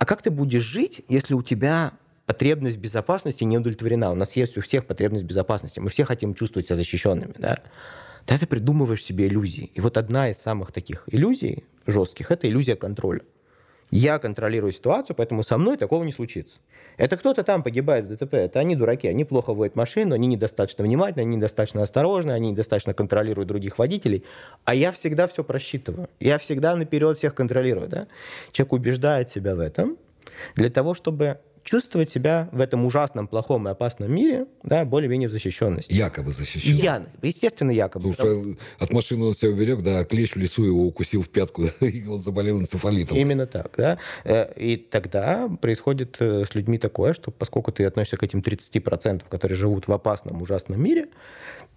А 0.00 0.06
как 0.06 0.22
ты 0.22 0.30
будешь 0.30 0.62
жить, 0.62 1.02
если 1.08 1.34
у 1.34 1.42
тебя 1.42 1.92
потребность 2.24 2.78
безопасности 2.78 3.44
не 3.44 3.58
удовлетворена? 3.58 4.10
У 4.10 4.14
нас 4.14 4.34
есть 4.34 4.56
у 4.56 4.62
всех 4.62 4.86
потребность 4.86 5.26
безопасности. 5.26 5.78
Мы 5.78 5.90
все 5.90 6.04
хотим 6.04 6.32
чувствовать 6.32 6.66
себя 6.66 6.76
защищенными. 6.76 7.34
Да? 7.36 7.58
Да 8.26 8.38
ты 8.38 8.46
придумываешь 8.46 9.04
себе 9.04 9.28
иллюзии. 9.28 9.70
И 9.74 9.80
вот 9.82 9.98
одна 9.98 10.30
из 10.30 10.38
самых 10.38 10.72
таких 10.72 11.04
иллюзий 11.08 11.64
жестких– 11.86 12.30
это 12.32 12.48
иллюзия 12.48 12.76
контроля. 12.76 13.20
Я 13.90 14.18
контролирую 14.18 14.72
ситуацию, 14.72 15.16
поэтому 15.16 15.42
со 15.42 15.58
мной 15.58 15.76
такого 15.76 16.04
не 16.04 16.12
случится. 16.12 16.60
Это 16.96 17.16
кто-то 17.16 17.42
там 17.42 17.62
погибает 17.62 18.04
в 18.04 18.08
ДТП, 18.08 18.34
это 18.34 18.60
они 18.60 18.76
дураки, 18.76 19.08
они 19.08 19.24
плохо 19.24 19.52
водят 19.52 19.74
машину, 19.74 20.14
они 20.14 20.28
недостаточно 20.28 20.84
внимательны, 20.84 21.22
они 21.22 21.36
недостаточно 21.36 21.82
осторожны, 21.82 22.32
они 22.32 22.52
недостаточно 22.52 22.94
контролируют 22.94 23.48
других 23.48 23.78
водителей, 23.78 24.24
а 24.64 24.74
я 24.74 24.92
всегда 24.92 25.26
все 25.26 25.42
просчитываю, 25.42 26.08
я 26.20 26.38
всегда 26.38 26.76
наперед 26.76 27.16
всех 27.16 27.34
контролирую. 27.34 27.88
Да? 27.88 28.06
Человек 28.52 28.72
убеждает 28.74 29.30
себя 29.30 29.56
в 29.56 29.60
этом 29.60 29.96
для 30.54 30.70
того, 30.70 30.94
чтобы 30.94 31.38
чувствовать 31.64 32.10
себя 32.10 32.48
в 32.52 32.60
этом 32.60 32.84
ужасном, 32.84 33.28
плохом 33.28 33.68
и 33.68 33.70
опасном 33.70 34.12
мире, 34.12 34.46
да, 34.62 34.84
более-менее 34.84 35.28
в 35.28 35.32
защищенности. 35.32 35.92
Якобы 35.92 36.32
защищен. 36.32 36.74
Я, 36.76 37.06
естественно, 37.22 37.70
якобы. 37.70 38.10
Потому 38.10 38.54
что 38.54 38.56
от 38.78 38.92
машины 38.92 39.24
он 39.24 39.34
себя 39.34 39.50
уберег, 39.50 39.82
да, 39.82 40.00
а 40.00 40.04
клещ 40.04 40.32
в 40.32 40.36
лесу 40.36 40.64
его 40.64 40.84
укусил 40.84 41.22
в 41.22 41.28
пятку, 41.28 41.64
и 41.80 42.06
он 42.06 42.18
заболел 42.18 42.60
энцефалитом. 42.60 43.16
Именно 43.16 43.46
так, 43.46 43.74
да. 43.76 43.98
Э, 44.24 44.52
и 44.56 44.76
тогда 44.76 45.48
происходит 45.60 46.16
э, 46.20 46.44
с 46.44 46.54
людьми 46.54 46.78
такое, 46.78 47.14
что 47.14 47.30
поскольку 47.30 47.72
ты 47.72 47.84
относишься 47.84 48.16
к 48.16 48.22
этим 48.22 48.40
30%, 48.40 49.22
которые 49.28 49.56
живут 49.56 49.88
в 49.88 49.92
опасном, 49.92 50.42
ужасном 50.42 50.82
мире, 50.82 51.08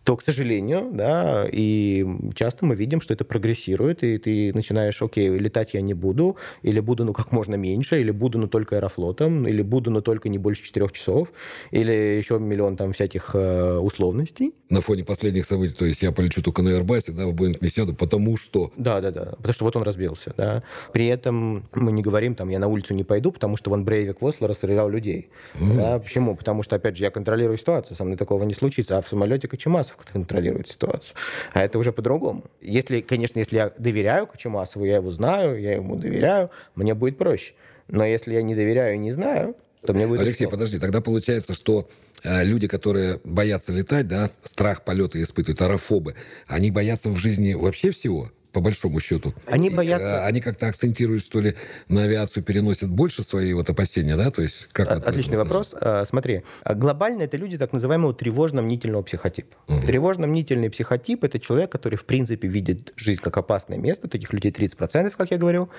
то, 0.04 0.18
к 0.18 0.22
сожалению, 0.22 0.90
да, 0.92 1.48
и 1.52 2.06
часто 2.36 2.66
мы 2.66 2.76
видим, 2.76 3.00
что 3.00 3.14
это 3.14 3.24
прогрессирует, 3.24 4.04
и 4.04 4.18
ты 4.18 4.54
начинаешь, 4.54 5.02
окей, 5.02 5.30
летать 5.30 5.74
я 5.74 5.82
не 5.82 5.94
буду, 5.94 6.36
или 6.62 6.80
буду, 6.80 7.06
ну, 7.06 7.14
как 7.14 7.32
можно 7.32 7.56
меньше, 7.56 8.02
или 8.02 8.12
буду, 8.12 8.38
ну, 8.38 8.48
только 8.48 8.76
аэрофлотом, 8.76 9.48
или 9.48 9.62
буду, 9.62 9.92
но 9.92 10.02
только 10.02 10.28
не 10.28 10.38
больше 10.38 10.64
четырех 10.64 10.92
часов, 10.92 11.32
или 11.72 11.92
еще 11.92 12.38
миллион 12.38 12.76
там 12.76 12.92
всяких 12.92 13.32
э, 13.34 13.78
условностей. 13.78 14.54
На 14.70 14.82
фоне 14.82 15.06
последних 15.06 15.46
событий, 15.46 15.76
то 15.76 15.86
есть 15.86 16.02
я 16.02 16.12
полечу 16.12 16.42
только 16.42 16.62
на 16.62 16.70
Airbus, 16.70 17.12
да, 17.12 17.26
в 17.26 17.34
Boeing 17.34 17.58
не 17.62 17.70
сяду, 17.70 17.94
потому 17.94 18.36
что... 18.36 18.72
Да, 18.76 19.00
да, 19.00 19.12
да, 19.12 19.26
потому 19.38 19.54
что 19.54 19.64
вот 19.64 19.76
он 19.78 19.84
разбился, 19.84 20.34
да. 20.36 20.64
При 20.92 21.08
этом 21.08 21.64
мы 21.74 21.92
не 21.94 22.02
говорим, 22.02 22.36
там, 22.36 22.50
я 22.50 22.60
на 22.60 22.68
улицу 22.68 22.94
не 22.94 23.06
пойду, 23.06 23.32
потому 23.32 23.56
что 23.56 23.70
вон 23.70 23.86
Брейвик 23.86 24.22
в 24.22 24.26
Осло 24.26 24.48
расстрелял 24.48 24.90
людей. 24.90 25.30
Mm. 25.56 25.76
Да, 25.76 26.00
почему? 26.00 26.36
Потому 26.36 26.64
что, 26.64 26.76
опять 26.76 26.98
же, 26.98 27.04
я 27.06 27.12
контролирую 27.12 27.58
ситуацию, 27.58 27.96
со 27.96 28.04
мной 28.04 28.18
такого 28.18 28.44
не 28.44 28.54
случится, 28.54 28.98
а 28.98 29.02
в 29.02 29.08
самолете 29.08 29.48
Кочемасов 29.48 29.93
контролирует 30.12 30.70
ситуацию. 30.70 31.16
А 31.54 31.62
это 31.62 31.80
уже 31.80 31.92
по-другому. 31.92 32.46
Если, 32.62 33.02
конечно, 33.02 33.40
если 33.40 33.58
я 33.58 33.74
доверяю 33.78 34.28
Кочемасову, 34.28 34.86
я 34.86 34.96
его 34.96 35.12
знаю, 35.12 35.60
я 35.60 35.74
ему 35.74 35.96
доверяю, 35.96 36.50
мне 36.76 36.94
будет 36.94 37.18
проще. 37.18 37.54
Но 37.88 38.06
если 38.06 38.34
я 38.34 38.42
не 38.42 38.56
доверяю 38.56 38.96
и 38.96 38.98
не 38.98 39.12
знаю, 39.12 39.56
то 39.86 39.94
мне 39.94 40.08
будет 40.08 40.22
Алексей, 40.22 40.48
подожди, 40.48 40.80
тогда 40.80 41.02
получается, 41.02 41.54
что 41.54 41.90
э, 42.24 42.44
люди, 42.46 42.68
которые 42.68 43.20
боятся 43.24 43.74
летать, 43.74 44.08
да, 44.08 44.30
страх 44.44 44.84
полета 44.84 45.22
испытывают, 45.22 45.62
аэрофобы, 45.62 46.16
они 46.48 46.72
боятся 46.72 47.10
в 47.10 47.18
жизни 47.18 47.54
вообще 47.54 47.92
всего? 47.92 48.32
По 48.54 48.62
большому 48.62 49.00
счету. 49.00 49.34
Они 49.48 49.70
боятся... 49.70 50.22
Э, 50.22 50.26
они 50.26 50.40
как-то 50.40 50.68
акцентируют, 50.68 51.24
что 51.24 51.42
ли, 51.42 51.56
на 51.90 52.04
авиацию, 52.04 52.44
переносят 52.44 52.90
больше 52.90 53.24
свои 53.24 53.52
вот 53.54 53.70
опасения, 53.70 54.16
да? 54.16 54.32
То 54.32 54.44
есть 54.44 54.70
как 54.72 54.92
Отличный 54.92 55.38
вопрос. 55.38 55.76
А, 55.80 56.06
смотри, 56.06 56.44
а 56.64 56.76
глобально 56.76 57.24
это 57.24 57.36
люди 57.36 57.58
так 57.58 57.74
называемого 57.74 58.14
тревожно-мнительного 58.14 59.02
психотипа. 59.02 59.58
Угу. 59.68 59.88
Тревожно-мнительный 59.88 60.70
психотип– 60.70 61.24
это 61.26 61.40
человек, 61.40 61.72
который, 61.72 61.96
в 61.96 62.06
принципе, 62.06 62.48
видит 62.48 62.94
жизнь 62.96 63.22
как 63.22 63.36
опасное 63.38 63.80
место. 63.80 64.08
Таких 64.08 64.32
людей 64.32 64.52
30%, 64.52 65.12
как 65.18 65.32
я 65.32 65.38
говорю. 65.38 65.70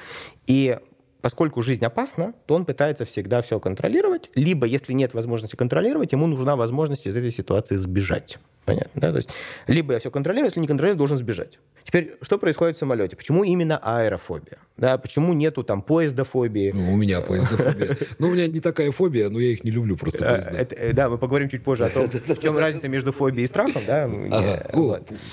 И 0.48 0.76
поскольку 1.22 1.62
жизнь 1.62 1.84
опасна, 1.84 2.34
то 2.46 2.54
он 2.54 2.64
пытается 2.64 3.04
всегда 3.04 3.40
все 3.40 3.60
контролировать, 3.60 4.30
либо, 4.34 4.66
если 4.66 4.92
нет 4.92 5.14
возможности 5.14 5.56
контролировать, 5.56 6.12
ему 6.12 6.26
нужна 6.26 6.56
возможность 6.56 7.06
из 7.06 7.16
этой 7.16 7.30
ситуации 7.30 7.76
сбежать. 7.76 8.38
Понятно, 8.64 9.00
да? 9.00 9.10
То 9.10 9.16
есть, 9.18 9.30
либо 9.66 9.92
я 9.92 9.98
все 9.98 10.10
контролирую, 10.10 10.46
если 10.46 10.60
не 10.60 10.66
контролирую, 10.66 10.98
должен 10.98 11.16
сбежать. 11.16 11.58
Теперь, 11.84 12.16
что 12.22 12.38
происходит 12.38 12.76
в 12.76 12.78
самолете? 12.78 13.14
Почему 13.14 13.44
именно 13.44 13.78
аэрофобия? 13.78 14.58
Да, 14.76 14.96
почему 14.98 15.34
нету 15.34 15.62
там 15.62 15.82
поездофобии? 15.82 16.72
Ну, 16.74 16.94
у 16.94 16.96
меня 16.96 17.20
поездофобия. 17.20 17.96
Ну, 18.18 18.28
у 18.28 18.30
меня 18.32 18.46
не 18.48 18.60
такая 18.60 18.90
фобия, 18.90 19.28
но 19.28 19.38
я 19.38 19.48
их 19.48 19.64
не 19.64 19.70
люблю 19.70 19.96
просто 19.96 20.24
поезда. 20.24 20.66
Э, 20.70 20.92
да, 20.92 21.08
мы 21.08 21.18
поговорим 21.18 21.48
чуть 21.48 21.62
позже 21.62 21.84
о 21.84 21.90
том, 21.90 22.08
в 22.08 22.40
чем 22.40 22.56
разница 22.58 22.88
между 22.88 23.12
фобией 23.12 23.44
и 23.44 23.46
страхом, 23.46 23.82
да? 23.86 24.08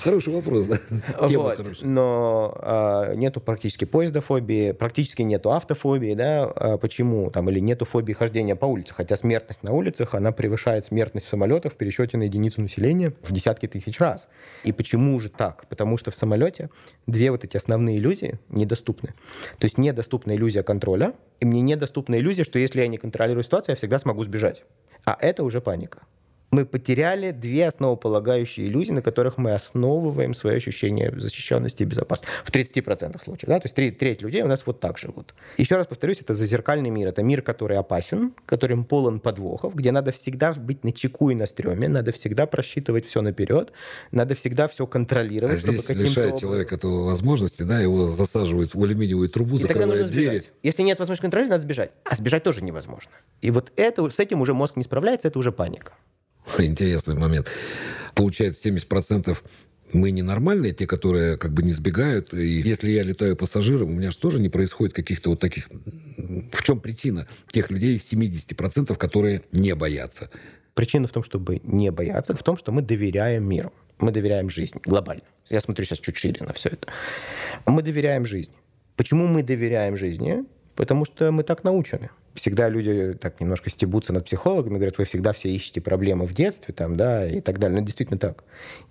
Хороший 0.02 0.32
вопрос, 0.32 0.66
да. 0.66 0.78
Но 1.82 2.54
а, 2.58 3.14
нету 3.14 3.40
практически 3.40 3.84
поездофобии, 3.84 4.72
практически 4.72 5.22
нету 5.22 5.52
автофобии, 5.52 6.14
да? 6.14 6.44
А 6.44 6.76
почему? 6.76 7.30
Там, 7.30 7.48
или 7.48 7.60
нету 7.60 7.84
фобии 7.84 8.12
хождения 8.12 8.56
по 8.56 8.66
улице, 8.66 8.94
хотя 8.94 9.16
смертность 9.16 9.62
на 9.62 9.72
улицах, 9.72 10.14
она 10.14 10.32
превышает 10.32 10.84
смертность 10.84 11.26
в 11.26 11.28
самолетах 11.30 11.72
в 11.72 11.76
пересчете 11.76 12.18
на 12.18 12.24
единицу 12.24 12.60
населения 12.60 13.12
в 13.22 13.32
десятки 13.32 13.66
тысяч 13.66 13.98
раз. 14.00 14.28
И 14.64 14.72
почему 14.72 15.18
же 15.20 15.28
так? 15.28 15.66
Потому 15.68 15.96
что 15.96 16.10
в 16.10 16.14
самолете 16.14 16.70
две 17.06 17.30
вот 17.30 17.44
эти 17.44 17.56
основные 17.56 17.98
иллюзии 17.98 18.38
недоступны. 18.48 19.14
То 19.58 19.64
есть 19.64 19.78
недоступна 19.78 20.32
иллюзия 20.32 20.62
контроля, 20.62 21.14
и 21.40 21.44
мне 21.44 21.60
недоступна 21.60 22.16
иллюзия, 22.16 22.44
что 22.44 22.58
если 22.58 22.80
я 22.80 22.88
не 22.88 22.98
контролирую 22.98 23.44
ситуацию, 23.44 23.72
я 23.72 23.76
всегда 23.76 23.98
смогу 23.98 24.24
сбежать. 24.24 24.64
А 25.04 25.16
это 25.20 25.42
уже 25.44 25.60
паника 25.60 26.02
мы 26.52 26.66
потеряли 26.66 27.30
две 27.30 27.66
основополагающие 27.66 28.66
иллюзии, 28.66 28.92
на 28.92 29.00
которых 29.00 29.38
мы 29.38 29.54
основываем 29.54 30.34
свое 30.34 30.58
ощущение 30.58 31.10
защищенности 31.18 31.82
и 31.82 31.86
безопасности. 31.86 32.30
В 32.44 32.50
30% 32.50 33.24
случаев. 33.24 33.48
Да? 33.48 33.58
То 33.58 33.66
есть 33.66 33.74
треть, 33.74 33.98
треть 33.98 34.20
людей 34.20 34.42
у 34.42 34.46
нас 34.46 34.64
вот 34.66 34.78
так 34.78 34.98
живут. 34.98 35.34
Еще 35.56 35.76
раз 35.76 35.86
повторюсь, 35.86 36.20
это 36.20 36.34
зазеркальный 36.34 36.90
мир. 36.90 37.08
Это 37.08 37.22
мир, 37.22 37.40
который 37.40 37.78
опасен, 37.78 38.34
которым 38.44 38.84
полон 38.84 39.18
подвохов, 39.18 39.74
где 39.74 39.92
надо 39.92 40.12
всегда 40.12 40.52
быть 40.52 40.84
на 40.84 40.92
чеку 40.92 41.30
и 41.30 41.34
на 41.34 41.46
стреме, 41.46 41.88
надо 41.88 42.12
всегда 42.12 42.46
просчитывать 42.46 43.06
все 43.06 43.22
наперед, 43.22 43.72
надо 44.10 44.34
всегда 44.34 44.68
все 44.68 44.86
контролировать. 44.86 45.56
А 45.56 45.60
чтобы 45.60 45.78
здесь 45.78 45.96
лишает 45.96 46.32
образом... 46.32 46.38
человека 46.38 46.74
этого 46.74 47.06
возможности, 47.06 47.62
да, 47.62 47.80
его 47.80 48.08
засаживают 48.08 48.74
в 48.74 48.84
алюминиевую 48.84 49.30
трубу, 49.30 49.56
и 49.56 49.58
закрывают 49.58 50.10
двери. 50.10 50.44
Если 50.62 50.82
нет 50.82 50.98
возможности 50.98 51.22
контролировать, 51.22 51.52
надо 51.52 51.62
сбежать. 51.62 51.92
А 52.04 52.14
сбежать 52.14 52.42
тоже 52.42 52.62
невозможно. 52.62 53.12
И 53.40 53.50
вот 53.50 53.72
это, 53.76 54.08
с 54.10 54.18
этим 54.18 54.42
уже 54.42 54.52
мозг 54.52 54.76
не 54.76 54.82
справляется, 54.82 55.28
это 55.28 55.38
уже 55.38 55.50
паника. 55.50 55.94
Интересный 56.58 57.14
момент. 57.14 57.50
Получается, 58.14 58.68
70% 58.68 59.36
мы 59.92 60.10
ненормальные, 60.10 60.72
те, 60.72 60.86
которые 60.86 61.36
как 61.36 61.52
бы 61.52 61.62
не 61.62 61.72
сбегают. 61.72 62.32
И 62.32 62.46
если 62.46 62.90
я 62.90 63.02
летаю 63.02 63.36
пассажиром, 63.36 63.90
у 63.90 63.92
меня 63.92 64.10
же 64.10 64.18
тоже 64.18 64.40
не 64.40 64.48
происходит 64.48 64.94
каких-то 64.94 65.30
вот 65.30 65.40
таких... 65.40 65.68
В 66.16 66.62
чем 66.62 66.80
причина 66.80 67.26
тех 67.50 67.70
людей, 67.70 67.98
70%, 67.98 68.94
которые 68.96 69.42
не 69.52 69.74
боятся? 69.74 70.30
Причина 70.74 71.06
в 71.06 71.12
том, 71.12 71.22
чтобы 71.22 71.60
не 71.64 71.90
бояться, 71.90 72.34
в 72.34 72.42
том, 72.42 72.56
что 72.56 72.72
мы 72.72 72.82
доверяем 72.82 73.44
миру. 73.44 73.72
Мы 73.98 74.10
доверяем 74.10 74.48
жизни 74.48 74.80
глобально. 74.82 75.24
Я 75.50 75.60
смотрю 75.60 75.84
сейчас 75.84 75.98
чуть 75.98 76.16
шире 76.16 76.44
на 76.44 76.52
все 76.52 76.70
это. 76.70 76.88
Мы 77.66 77.82
доверяем 77.82 78.24
жизни. 78.24 78.54
Почему 78.96 79.26
мы 79.26 79.42
доверяем 79.42 79.96
жизни? 79.96 80.44
Потому 80.74 81.04
что 81.04 81.30
мы 81.30 81.42
так 81.42 81.64
научены 81.64 82.10
всегда 82.34 82.68
люди 82.68 83.14
так 83.20 83.40
немножко 83.40 83.70
стебутся 83.70 84.12
над 84.12 84.24
психологами, 84.24 84.76
говорят, 84.76 84.98
вы 84.98 85.04
всегда 85.04 85.32
все 85.32 85.48
ищете 85.48 85.80
проблемы 85.80 86.26
в 86.26 86.34
детстве, 86.34 86.74
там, 86.74 86.96
да, 86.96 87.26
и 87.26 87.40
так 87.40 87.58
далее. 87.58 87.80
Но 87.80 87.84
действительно 87.84 88.18
так. 88.18 88.44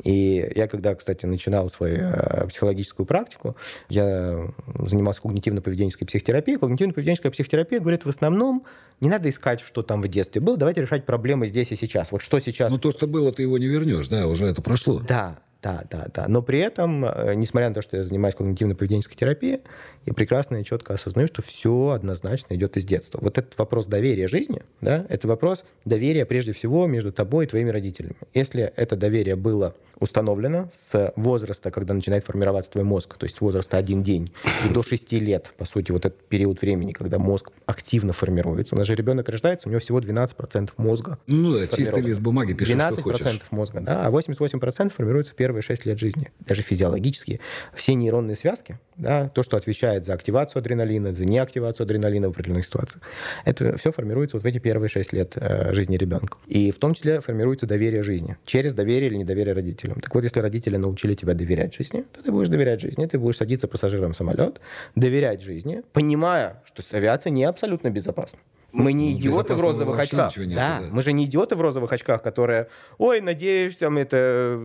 И 0.03 0.51
я, 0.55 0.67
когда, 0.67 0.95
кстати, 0.95 1.25
начинал 1.25 1.69
свою 1.69 1.97
э, 1.97 2.47
психологическую 2.47 3.05
практику, 3.05 3.55
я 3.89 4.47
занимался 4.79 5.21
когнитивно-поведенческой 5.21 6.05
психотерапией. 6.05 6.57
Когнитивно-поведенческая 6.57 7.31
психотерапия 7.31 7.79
говорит, 7.79 8.05
в 8.05 8.09
основном 8.09 8.65
не 8.99 9.09
надо 9.09 9.29
искать, 9.29 9.61
что 9.61 9.83
там 9.83 10.01
в 10.01 10.07
детстве 10.07 10.41
было, 10.41 10.57
давайте 10.57 10.81
решать 10.81 11.05
проблемы 11.05 11.47
здесь 11.47 11.71
и 11.71 11.75
сейчас. 11.75 12.11
Вот 12.11 12.21
что 12.21 12.39
сейчас. 12.39 12.71
Ну, 12.71 12.77
то, 12.77 12.91
что 12.91 13.07
было, 13.07 13.31
ты 13.31 13.41
его 13.41 13.57
не 13.57 13.67
вернешь, 13.67 14.07
да, 14.07 14.27
уже 14.27 14.45
это 14.45 14.61
прошло. 14.61 14.99
Да, 14.99 15.39
да, 15.61 15.83
да, 15.89 16.07
да. 16.13 16.27
Но 16.27 16.41
при 16.41 16.59
этом, 16.59 17.05
э, 17.05 17.33
несмотря 17.35 17.69
на 17.69 17.75
то, 17.75 17.81
что 17.81 17.97
я 17.97 18.03
занимаюсь 18.03 18.35
когнитивно-поведенческой 18.35 19.15
терапией, 19.15 19.59
я 20.05 20.13
прекрасно 20.13 20.57
и 20.57 20.63
четко 20.63 20.95
осознаю, 20.95 21.27
что 21.27 21.41
все 21.41 21.89
однозначно 21.89 22.55
идет 22.55 22.77
из 22.77 22.85
детства. 22.85 23.19
Вот 23.21 23.37
этот 23.37 23.57
вопрос 23.57 23.85
доверия 23.85 24.27
жизни, 24.27 24.63
да, 24.81 25.05
это 25.09 25.27
вопрос 25.27 25.63
доверия 25.85 26.25
прежде 26.25 26.53
всего 26.53 26.87
между 26.87 27.11
тобой 27.11 27.45
и 27.45 27.47
твоими 27.47 27.69
родителями. 27.69 28.15
Если 28.33 28.63
это 28.75 28.95
доверие 28.95 29.35
было 29.35 29.75
установлено 29.99 30.67
с 30.71 31.13
возраста, 31.15 31.69
когда 31.69 31.93
начинает 31.93 32.25
формироваться 32.25 32.71
твой 32.71 32.83
мозг, 32.83 33.17
то 33.17 33.25
есть 33.25 33.37
с 33.37 33.41
возраста 33.41 33.77
один 33.77 34.01
день 34.01 34.31
и 34.67 34.73
до 34.73 34.81
6 34.81 35.13
лет, 35.13 35.53
по 35.57 35.65
сути, 35.65 35.91
вот 35.91 36.05
этот 36.05 36.19
период 36.23 36.59
времени, 36.61 36.91
когда 36.91 37.19
мозг 37.19 37.51
активно 37.67 38.11
формируется. 38.11 38.73
У 38.75 38.77
нас 38.79 38.87
же 38.87 38.95
ребенок 38.95 39.29
рождается, 39.29 39.69
у 39.69 39.71
него 39.71 39.79
всего 39.79 39.99
12% 39.99 40.71
мозга. 40.77 41.19
Ну 41.27 41.53
да, 41.53 41.67
чистый 41.67 42.01
лист 42.01 42.19
бумаги 42.19 42.53
пишешь, 42.53 42.73
12% 42.73 42.91
что 42.91 43.01
хочешь. 43.03 43.41
мозга, 43.51 43.81
да, 43.81 44.05
а 44.05 44.09
88% 44.09 44.89
формируется 44.89 45.33
в 45.33 45.35
первые 45.51 45.63
6 45.63 45.85
лет 45.85 45.99
жизни. 45.99 46.31
Даже 46.39 46.61
физиологически. 46.61 47.41
Все 47.75 47.93
нейронные 47.93 48.37
связки, 48.37 48.79
да, 48.95 49.27
то, 49.27 49.43
что 49.43 49.57
отвечает 49.57 50.05
за 50.05 50.13
активацию 50.13 50.61
адреналина, 50.61 51.13
за 51.13 51.25
неактивацию 51.25 51.83
адреналина 51.83 52.27
в 52.27 52.31
определенных 52.31 52.65
ситуациях, 52.65 53.03
это 53.43 53.75
все 53.75 53.91
формируется 53.91 54.37
вот 54.37 54.43
в 54.43 54.45
эти 54.45 54.59
первые 54.59 54.87
6 54.87 55.13
лет 55.13 55.33
э, 55.35 55.73
жизни 55.73 55.97
ребенка. 55.97 56.37
И 56.47 56.71
в 56.71 56.79
том 56.79 56.93
числе 56.93 57.19
формируется 57.19 57.67
доверие 57.67 58.01
жизни. 58.01 58.37
Через 58.45 58.73
доверие 58.73 59.09
или 59.09 59.17
недоверие 59.17 59.53
родителям. 59.53 59.99
Так 59.99 60.15
вот, 60.15 60.23
если 60.23 60.39
родители 60.39 60.77
научили 60.77 61.15
тебя 61.15 61.33
доверять 61.33 61.75
жизни, 61.75 62.05
то 62.13 62.23
ты 62.23 62.31
будешь 62.31 62.47
доверять 62.47 62.79
жизни, 62.79 63.05
ты 63.05 63.19
будешь 63.19 63.37
садиться 63.37 63.67
пассажиром 63.67 64.13
в 64.13 64.15
самолет, 64.15 64.61
доверять 64.95 65.41
жизни, 65.41 65.81
понимая, 65.91 66.63
что 66.65 66.81
авиация 66.95 67.31
не 67.31 67.43
абсолютно 67.43 67.89
безопасна. 67.89 68.39
Мы 68.71 68.93
не 68.93 69.13
Ну, 69.13 69.19
идиоты 69.19 69.53
в 69.53 69.61
розовых 69.61 69.99
очках. 69.99 70.35
нету, 70.37 70.55
да, 70.55 70.79
да. 70.81 70.87
мы 70.91 71.01
же 71.01 71.11
не 71.13 71.25
идиоты 71.25 71.55
в 71.55 71.61
розовых 71.61 71.91
очках, 71.91 72.21
которые, 72.21 72.67
ой, 72.97 73.19
надеюсь, 73.21 73.77
там 73.77 73.97
это, 73.97 74.59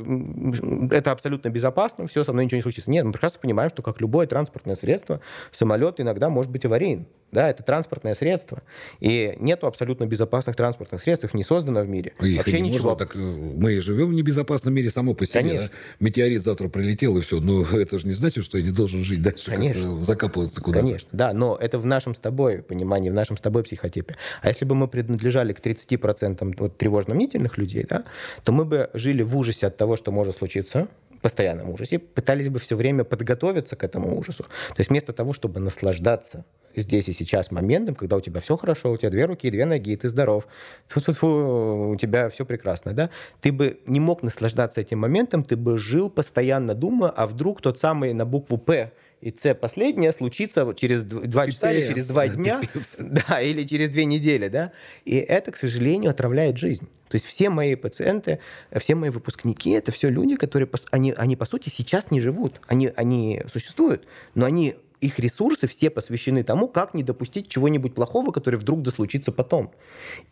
это 0.91 1.11
абсолютно 1.11 1.49
безопасно, 1.49 2.07
все, 2.07 2.23
со 2.23 2.33
мной 2.33 2.45
ничего 2.45 2.57
не 2.57 2.63
случится. 2.63 2.91
Нет, 2.91 3.05
мы 3.05 3.13
прекрасно 3.13 3.41
понимаем, 3.41 3.71
что 3.71 3.83
как 3.83 4.01
любое 4.01 4.27
транспортное 4.27 4.77
средство, 4.77 5.21
самолет 5.51 6.01
иногда 6.01 6.29
может 6.29 6.53
быть 6.53 6.65
аварийным. 6.65 7.07
Да, 7.33 7.51
это 7.51 7.63
транспортное 7.63 8.15
средство. 8.15 8.63
И 9.01 9.35
нету 9.41 9.67
абсолютно 9.67 10.07
безопасных 10.07 10.55
транспортных 10.57 11.01
средств, 11.01 11.25
их 11.25 11.35
не 11.35 11.43
создано 11.43 11.83
в 11.83 11.89
мире. 11.89 12.13
Их 12.21 12.39
Вообще 12.39 12.61
не 12.61 12.71
ничего. 12.71 12.91
можно, 12.91 13.07
так 13.07 13.17
э, 13.17 13.19
мы 13.19 13.81
живем 13.81 14.11
в 14.11 14.15
небезопасном 14.15 14.73
мире 14.75 14.91
само 14.91 15.13
по 15.15 15.27
себе. 15.27 15.41
Конечно. 15.41 15.69
да. 15.69 16.05
Метеорит 16.05 16.43
завтра 16.43 16.69
прилетел, 16.69 17.19
и 17.19 17.21
все. 17.21 17.41
Но 17.41 17.63
это 17.73 17.99
же 17.99 18.07
не 18.07 18.15
значит, 18.15 18.45
что 18.45 18.59
я 18.59 18.65
не 18.65 18.71
должен 18.71 19.03
жить 19.03 19.23
дальше, 19.23 19.51
Конечно. 19.51 20.03
закапываться 20.03 20.61
куда-то. 20.61 20.87
Конечно, 20.87 21.09
да, 21.13 21.33
но 21.33 21.57
это 21.61 21.79
в 21.79 21.87
нашем 21.87 22.15
с 22.15 22.19
тобой 22.19 22.63
понимании, 22.63 23.11
в 23.11 23.15
нашем 23.15 23.37
с 23.37 23.41
тобой 23.41 23.65
психотипе. 23.65 24.17
А 24.41 24.49
если 24.49 24.65
бы 24.65 24.75
мы 24.75 24.87
принадлежали 24.87 25.53
к 25.53 25.61
30% 25.61 26.55
вот 26.59 26.79
тревожно-мнительных 26.79 27.59
людей, 27.59 27.85
да, 27.89 28.05
то 28.45 28.53
мы 28.53 28.65
бы 28.65 28.89
жили 28.95 29.23
в 29.23 29.37
ужасе 29.37 29.67
от 29.67 29.77
того, 29.77 29.97
что 29.97 30.13
может 30.13 30.37
случиться, 30.37 30.89
в 31.19 31.21
постоянном 31.21 31.71
ужасе, 31.71 31.99
пытались 31.99 32.49
бы 32.49 32.61
все 32.61 32.77
время 32.77 33.05
подготовиться 33.05 33.75
к 33.75 33.85
этому 33.85 34.17
ужасу. 34.19 34.45
То 34.45 34.79
есть 34.79 34.91
вместо 34.91 35.13
того, 35.13 35.33
чтобы 35.33 35.61
наслаждаться 35.61 36.45
здесь 36.81 37.09
и 37.09 37.13
сейчас 37.13 37.51
моментом, 37.51 37.95
когда 37.95 38.17
у 38.17 38.21
тебя 38.21 38.41
все 38.41 38.57
хорошо, 38.57 38.93
у 38.93 38.97
тебя 38.97 39.11
две 39.11 39.25
руки, 39.25 39.51
две 39.51 39.65
ноги, 39.65 39.93
и 39.93 39.97
ты 39.97 40.09
здоров, 40.09 40.47
Тьфу-тьфу-тьфу, 40.89 41.91
у 41.93 41.97
тебя 41.97 42.29
все 42.29 42.45
прекрасно, 42.45 42.93
да, 42.93 43.11
ты 43.41 43.53
бы 43.53 43.81
не 43.87 44.01
мог 44.01 44.23
наслаждаться 44.23 44.81
этим 44.81 44.99
моментом, 45.01 45.45
ты 45.45 45.57
бы 45.57 45.77
жил 45.79 46.11
постоянно 46.11 46.75
думая, 46.75 47.11
а 47.11 47.27
вдруг 47.27 47.61
тот 47.61 47.79
самый 47.79 48.13
на 48.13 48.25
букву 48.25 48.59
«П» 48.59 48.93
и 49.21 49.31
«Ц» 49.31 49.55
последнее 49.55 50.13
случится 50.13 50.75
через 50.77 51.05
дв- 51.05 51.27
два 51.27 51.47
часа 51.47 51.73
или 51.73 51.89
через 51.89 52.09
два 52.09 52.29
дня, 52.29 52.61
пипец. 52.61 52.97
да, 52.99 53.41
или 53.41 53.65
через 53.65 53.91
две 53.91 54.05
недели, 54.05 54.49
да, 54.49 54.73
и 55.05 55.17
это, 55.17 55.53
к 55.53 55.57
сожалению, 55.57 56.11
отравляет 56.11 56.59
жизнь. 56.59 56.89
То 57.09 57.15
есть 57.15 57.27
все 57.27 57.51
мои 57.51 57.77
пациенты, 57.77 58.41
все 58.77 58.95
мои 58.95 59.11
выпускники, 59.11 59.71
это 59.71 59.93
все 59.93 60.09
люди, 60.09 60.35
которые, 60.37 60.69
они, 60.91 61.15
они 61.17 61.37
по 61.37 61.45
сути, 61.45 61.69
сейчас 61.69 62.11
не 62.11 62.21
живут. 62.21 62.61
Они, 62.67 62.93
они 62.97 63.43
существуют, 63.49 64.07
но 64.35 64.45
они 64.45 64.75
их 65.01 65.19
ресурсы 65.19 65.67
все 65.67 65.91
посвящены 65.91 66.43
тому, 66.43 66.69
как 66.69 66.95
не 66.95 67.03
допустить 67.03 67.49
чего-нибудь 67.49 67.95
плохого, 67.95 68.33
который 68.33 68.57
вдруг 68.57 68.83
да 68.83 68.91
случится 68.91 69.33
потом. 69.33 69.73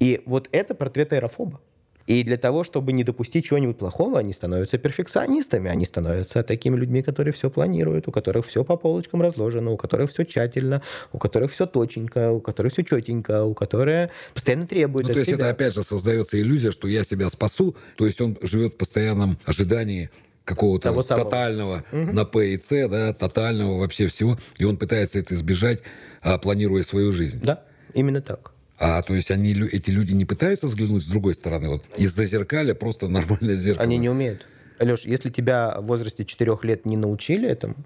И 0.01 0.23
вот 0.27 0.49
это 0.53 0.75
портрет 0.75 1.13
аэрофоба. 1.13 1.61
И 2.07 2.23
для 2.23 2.37
того, 2.37 2.65
чтобы 2.65 2.93
не 2.93 3.03
допустить 3.03 3.47
чего-нибудь 3.47 3.79
плохого, 3.79 4.19
они 4.19 4.35
становятся 4.35 4.77
перфекционистами, 4.77 5.71
они 5.71 5.87
становятся 5.87 6.43
такими 6.43 6.77
людьми, 6.77 7.03
которые 7.03 7.33
все 7.33 7.49
планируют, 7.49 8.09
у 8.09 8.13
которых 8.13 8.47
все 8.47 8.63
по 8.63 8.77
полочкам 8.77 9.23
разложено, 9.23 9.71
у 9.71 9.79
которых 9.79 10.11
все 10.11 10.25
тщательно, 10.25 10.83
у 11.13 11.19
которых 11.19 11.51
все 11.51 11.67
точенько, 11.67 12.31
у 12.31 12.41
которых 12.41 12.73
все 12.73 12.83
четенько, 12.83 13.45
у 13.45 13.55
которых 13.55 14.11
постоянно 14.35 14.67
требуют 14.67 15.09
Ну, 15.09 15.15
то 15.15 15.21
есть 15.21 15.31
себя. 15.31 15.47
это 15.47 15.51
опять 15.51 15.75
же 15.75 15.83
создается 15.83 16.39
иллюзия, 16.39 16.73
что 16.73 16.89
я 16.89 17.05
себя 17.05 17.31
спасу. 17.31 17.75
То 17.97 18.05
есть 18.05 18.21
он 18.21 18.37
живет 18.43 18.75
в 18.75 18.77
постоянном 18.77 19.39
ожидании 19.47 20.11
какого-то 20.45 20.91
Того 20.91 21.03
самого. 21.03 21.25
тотального 21.25 21.85
на 21.93 22.25
П 22.25 22.55
и 22.55 22.61
С, 22.61 22.89
да, 22.89 23.13
тотального 23.13 23.79
вообще 23.79 24.09
всего. 24.09 24.39
И 24.59 24.65
он 24.65 24.77
пытается 24.77 25.19
это 25.19 25.35
избежать, 25.35 25.81
а, 26.21 26.39
планируя 26.39 26.83
свою 26.83 27.13
жизнь. 27.13 27.41
Да, 27.43 27.63
именно 27.95 28.21
так. 28.21 28.53
А 28.79 29.03
то 29.03 29.15
есть 29.15 29.31
они, 29.31 29.53
эти 29.53 29.91
люди 29.91 30.13
не 30.13 30.25
пытаются 30.25 30.67
взглянуть 30.67 31.05
с 31.05 31.09
другой 31.09 31.35
стороны, 31.35 31.69
вот 31.69 31.85
из-за 31.97 32.27
зеркаля 32.27 32.75
просто 32.75 33.09
нормальное 33.09 33.55
зеркало. 33.57 33.85
Они 33.85 33.99
не 33.99 34.09
умеют. 34.09 34.47
Леш, 34.81 35.05
если 35.05 35.31
тебя 35.31 35.77
в 35.79 35.87
возрасте 35.87 36.25
4 36.25 36.59
лет 36.63 36.85
не 36.85 36.97
научили 36.97 37.49
этому, 37.49 37.77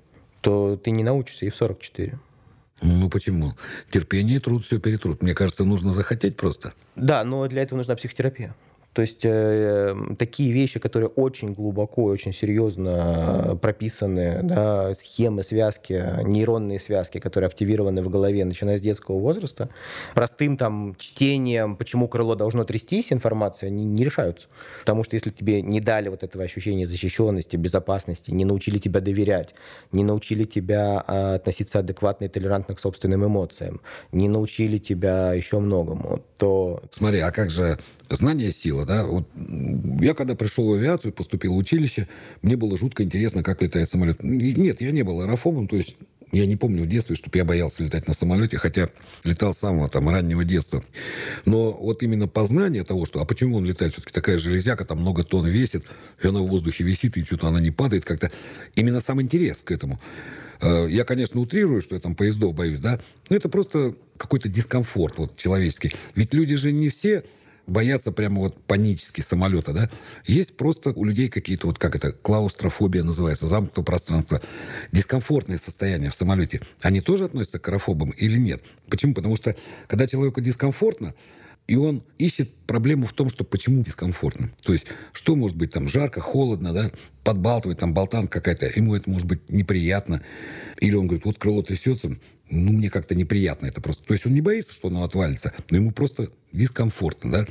то 0.41 0.81
ты 0.83 0.91
не 0.91 1.05
научишься 1.05 1.47
и 1.47 1.51
в 1.51 1.57
44. 1.57 2.19
Ну 2.81 3.11
почему? 3.11 3.55
Терпение, 3.89 4.41
труд, 4.41 4.65
все 4.65 4.79
перетрут. 4.79 5.23
Мне 5.23 5.35
кажется, 5.35 5.65
нужно 5.65 5.93
захотеть 5.93 6.37
просто. 6.37 6.73
Да, 6.97 7.25
но 7.25 7.47
для 7.49 7.63
этого 7.63 7.77
нужна 7.77 7.97
психотерапия. 7.97 8.55
То 8.99 9.03
есть 9.03 9.21
э, 9.23 9.95
такие 10.19 10.51
вещи, 10.51 10.81
которые 10.81 11.09
очень 11.11 11.53
глубоко 11.53 12.11
и 12.11 12.13
очень 12.13 12.33
серьезно 12.33 13.57
прописаны, 13.63 14.41
да, 14.43 14.93
схемы, 14.93 15.45
связки, 15.45 16.05
нейронные 16.25 16.81
связки, 16.81 17.19
которые 17.19 17.47
активированы 17.47 18.03
в 18.03 18.09
голове, 18.09 18.45
начиная 18.45 18.77
с 18.77 18.81
детского 18.81 19.21
возраста, 19.21 19.69
простым 20.17 20.57
там 20.57 20.97
чтением, 20.99 21.77
почему 21.77 22.09
крыло 22.09 22.35
должно 22.35 22.65
трястись, 22.65 23.13
информация 23.13 23.71
не, 23.71 23.85
не 23.85 24.05
решаются. 24.05 24.49
Потому 24.81 25.05
что 25.05 25.15
если 25.15 25.31
тебе 25.31 25.63
не 25.63 25.81
дали 25.81 26.09
вот 26.09 26.25
этого 26.25 26.43
ощущения 26.43 26.85
защищенности, 26.85 27.55
безопасности, 27.55 28.33
не 28.33 28.45
научили 28.45 28.79
тебя 28.79 29.01
доверять, 29.01 29.55
не 29.93 30.03
научили 30.03 30.43
тебя 30.43 31.05
а, 31.07 31.37
относиться 31.37 31.79
адекватно 31.79 32.25
и 32.25 32.29
толерантно 32.29 32.75
к 32.75 32.81
собственным 32.81 33.25
эмоциям, 33.25 33.81
не 34.11 34.29
научили 34.29 34.79
тебя 34.79 35.35
еще 35.35 35.61
многому, 35.61 36.21
то 36.37 36.83
Смотри, 36.91 37.21
а 37.21 37.31
как 37.31 37.51
же 37.51 37.79
знание 38.11 38.53
сила, 38.53 38.87
да? 38.87 39.05
Вот 39.05 39.29
я 40.01 40.15
когда 40.15 40.35
пришел 40.35 40.69
в 40.69 40.73
авиацию, 40.73 41.13
поступил 41.13 41.55
в 41.55 41.57
училище, 41.57 42.09
мне 42.43 42.57
было 42.57 42.77
жутко 42.77 43.03
интересно, 43.03 43.43
как 43.43 43.63
летает 43.63 43.89
самолет. 43.89 44.23
Нет, 44.23 44.81
я 44.81 44.91
не 44.91 45.03
был 45.03 45.21
аэрофобом, 45.21 45.69
то 45.69 45.77
есть 45.77 45.97
я 46.33 46.45
не 46.47 46.57
помню 46.57 46.85
в 46.85 46.87
детстве, 46.87 47.17
чтобы 47.17 47.39
я 47.39 47.45
боялся 47.45 47.83
летать 47.83 48.07
на 48.07 48.15
самолете, 48.15 48.59
хотя 48.59 48.91
летал 49.25 49.55
с 49.55 49.59
самого 49.59 49.89
там 49.89 50.09
раннего 50.09 50.45
детства. 50.45 50.85
Но 51.47 51.73
вот 51.73 52.03
именно 52.03 52.29
познание 52.29 52.85
того, 52.85 53.07
что, 53.07 53.21
а 53.21 53.25
почему 53.25 53.57
он 53.57 53.65
летает, 53.65 53.93
все-таки 53.93 54.13
такая 54.13 54.39
железяка, 54.39 54.85
там 54.85 55.01
много 55.01 55.25
тонн 55.25 55.47
весит, 55.47 55.87
и 56.23 56.29
она 56.29 56.41
в 56.41 56.49
воздухе 56.49 56.85
висит, 56.85 57.17
и 57.17 57.25
что-то 57.25 57.49
она 57.49 57.61
не 57.61 57.71
падает 57.71 58.05
как-то. 58.05 58.31
Именно 58.75 59.01
сам 59.01 59.23
интерес 59.23 59.63
к 59.65 59.71
этому. 59.71 59.99
Э, 60.61 60.87
Я, 60.91 61.05
конечно, 61.05 61.41
утрирую, 61.41 61.81
что 61.81 61.95
я 61.95 62.01
там 62.01 62.15
поездов 62.15 62.55
боюсь, 62.55 62.81
да, 62.81 63.01
но 63.31 63.37
это 63.37 63.49
просто 63.49 63.95
какой-то 64.19 64.49
дискомфорт 64.49 65.17
вот, 65.19 65.37
человеческий. 65.37 65.93
Ведь 66.15 66.35
люди 66.35 66.57
же 66.57 66.73
не 66.73 66.91
все 66.91 67.25
боятся 67.69 68.11
прямо 68.13 68.41
вот 68.41 68.61
панически 68.65 69.21
самолета, 69.21 69.73
да? 69.73 69.91
Есть 70.27 70.57
просто 70.57 70.91
у 70.91 71.05
людей 71.05 71.29
какие-то 71.29 71.67
вот, 71.67 71.79
как 71.79 71.95
это, 71.95 72.13
клаустрофобия 72.13 73.05
называется, 73.05 73.47
замкнутое 73.47 73.85
пространство, 73.85 74.41
дискомфортное 74.91 75.59
состояние 75.59 76.11
в 76.11 76.15
самолете. 76.15 76.61
Они 76.83 77.01
тоже 77.01 77.25
относятся 77.25 77.59
к 77.59 77.69
аэрофобам 77.69 78.11
или 78.11 78.39
нет? 78.39 78.63
Почему? 78.89 79.15
Потому 79.15 79.37
что, 79.37 79.55
когда 79.87 80.07
человеку 80.07 80.41
дискомфортно, 80.41 81.15
и 81.69 81.77
он 81.77 82.03
ищет 82.17 82.53
проблему 82.67 83.07
в 83.07 83.13
том, 83.13 83.29
что 83.29 83.45
почему 83.45 83.83
дискомфортно. 83.83 84.49
То 84.63 84.73
есть, 84.73 84.87
что 85.13 85.37
может 85.37 85.57
быть 85.57 85.71
там 85.71 85.87
жарко, 85.87 86.21
холодно, 86.21 86.73
да, 86.73 86.91
подбалтывает, 87.23 87.79
там 87.79 87.93
болтанка 87.93 88.41
какая-то, 88.41 88.67
ему 88.75 88.97
это 88.97 89.09
может 89.09 89.27
быть 89.27 89.49
неприятно. 89.51 90.23
Или 90.81 90.95
он 90.95 91.07
говорит, 91.07 91.27
вот 91.27 91.39
крыло 91.39 91.63
трясется, 91.63 92.09
ну, 92.51 92.73
мне 92.73 92.89
как-то 92.89 93.15
неприятно 93.15 93.67
это 93.67 93.83
просто. 93.83 94.03
То 94.05 94.15
есть, 94.15 94.25
он 94.27 94.33
не 94.33 94.41
боится, 94.41 94.73
что 94.73 94.89
оно 94.89 95.05
отвалится, 95.05 95.53
но 95.71 95.77
ему 95.77 95.93
просто 95.93 96.31
дискомфортно, 96.53 97.31
да. 97.31 97.47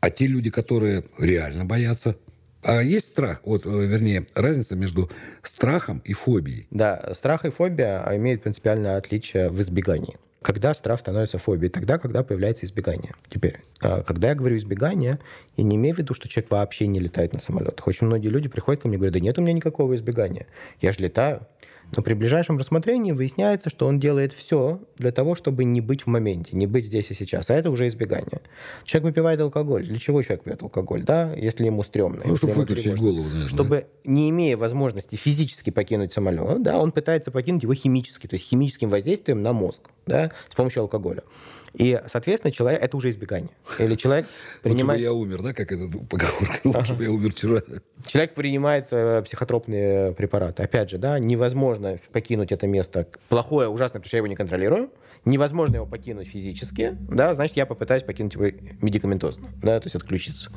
А 0.00 0.10
те 0.10 0.26
люди, 0.26 0.50
которые 0.50 1.04
реально 1.18 1.64
боятся, 1.64 2.16
а 2.62 2.82
есть 2.82 3.08
страх, 3.08 3.40
вот, 3.44 3.64
э, 3.64 3.86
вернее, 3.86 4.26
разница 4.34 4.76
между 4.76 5.10
страхом 5.42 6.02
и 6.04 6.12
фобией. 6.12 6.66
Да, 6.70 7.14
страх 7.14 7.46
и 7.46 7.50
фобия 7.50 8.06
имеют 8.16 8.42
принципиальное 8.42 8.98
отличие 8.98 9.48
в 9.48 9.58
избегании. 9.62 10.18
Когда 10.42 10.72
страх 10.72 11.00
становится 11.00 11.36
фобией? 11.36 11.70
Тогда, 11.70 11.98
когда 11.98 12.22
появляется 12.22 12.64
избегание. 12.64 13.14
Теперь, 13.28 13.60
а, 13.80 14.02
когда 14.02 14.30
я 14.30 14.34
говорю 14.34 14.56
избегание, 14.56 15.18
я 15.56 15.64
не 15.64 15.76
имею 15.76 15.94
в 15.94 15.98
виду, 15.98 16.14
что 16.14 16.28
человек 16.28 16.50
вообще 16.50 16.86
не 16.86 16.98
летает 16.98 17.34
на 17.34 17.40
самолетах. 17.40 17.86
Очень 17.86 18.06
многие 18.06 18.28
люди 18.28 18.48
приходят 18.48 18.80
ко 18.80 18.88
мне 18.88 18.96
и 18.96 18.98
говорят, 18.98 19.12
да 19.12 19.20
нет 19.20 19.38
у 19.38 19.42
меня 19.42 19.52
никакого 19.52 19.94
избегания. 19.94 20.46
Я 20.80 20.92
же 20.92 21.00
летаю. 21.00 21.46
Но 21.96 22.02
при 22.02 22.14
ближайшем 22.14 22.58
рассмотрении 22.58 23.12
выясняется, 23.12 23.70
что 23.70 23.86
он 23.86 23.98
делает 23.98 24.32
все 24.32 24.80
для 24.96 25.12
того, 25.12 25.34
чтобы 25.34 25.64
не 25.64 25.80
быть 25.80 26.02
в 26.02 26.06
моменте, 26.06 26.56
не 26.56 26.66
быть 26.66 26.86
здесь 26.86 27.10
и 27.10 27.14
сейчас. 27.14 27.50
А 27.50 27.54
это 27.54 27.70
уже 27.70 27.86
избегание. 27.88 28.40
Человек 28.84 29.06
выпивает 29.06 29.40
алкоголь. 29.40 29.84
Для 29.84 29.98
чего 29.98 30.22
человек 30.22 30.44
пьет 30.44 30.62
алкоголь? 30.62 31.02
Да, 31.02 31.32
если 31.34 31.66
ему 31.66 31.82
стрёмно. 31.82 32.22
Ну, 32.24 32.36
чтобы 32.36 32.52
выключить 32.52 32.84
тревожно. 32.84 33.06
голову, 33.06 33.24
наверное. 33.24 33.48
Чтобы, 33.48 33.86
не 34.04 34.30
имея 34.30 34.56
возможности 34.56 35.16
физически 35.16 35.70
покинуть 35.70 36.12
самолет, 36.12 36.62
да, 36.62 36.78
он 36.78 36.92
пытается 36.92 37.30
покинуть 37.30 37.62
его 37.62 37.74
химически, 37.74 38.26
то 38.26 38.34
есть 38.34 38.46
химическим 38.46 38.90
воздействием 38.90 39.42
на 39.42 39.52
мозг, 39.52 39.90
да, 40.06 40.30
с 40.48 40.54
помощью 40.54 40.82
алкоголя. 40.82 41.22
И, 41.74 42.00
соответственно, 42.08 42.52
человек, 42.52 42.82
это 42.82 42.96
уже 42.96 43.10
избегание. 43.10 43.50
Или 43.78 43.94
человек 43.94 44.26
Лучше 44.26 44.34
бы 44.64 44.70
принимает... 44.70 45.00
я 45.00 45.12
умер, 45.12 45.42
да, 45.42 45.52
как 45.54 45.70
этот 45.70 45.90
поговорка. 46.08 46.60
Лучше 46.64 46.94
бы 46.94 47.04
я 47.04 47.10
умер 47.10 47.32
вчера. 47.32 47.62
Человек 48.06 48.34
принимает 48.34 48.88
э, 48.90 49.22
психотропные 49.22 50.12
препараты. 50.12 50.62
Опять 50.62 50.90
же, 50.90 50.98
да, 50.98 51.18
невозможно 51.18 51.79
покинуть 52.12 52.52
это 52.52 52.66
место. 52.66 53.06
Плохое, 53.28 53.68
ужасное, 53.68 54.00
потому 54.00 54.08
что 54.08 54.16
я 54.16 54.18
его 54.18 54.26
не 54.26 54.36
контролирую. 54.36 54.90
Невозможно 55.26 55.76
его 55.76 55.86
покинуть 55.86 56.28
физически, 56.28 56.96
да, 56.98 57.34
значит, 57.34 57.54
я 57.58 57.66
попытаюсь 57.66 58.02
покинуть 58.02 58.32
его 58.32 58.46
медикаментозно, 58.80 59.50
да, 59.62 59.78
то 59.78 59.84
есть 59.84 59.94
отключиться. 59.94 60.50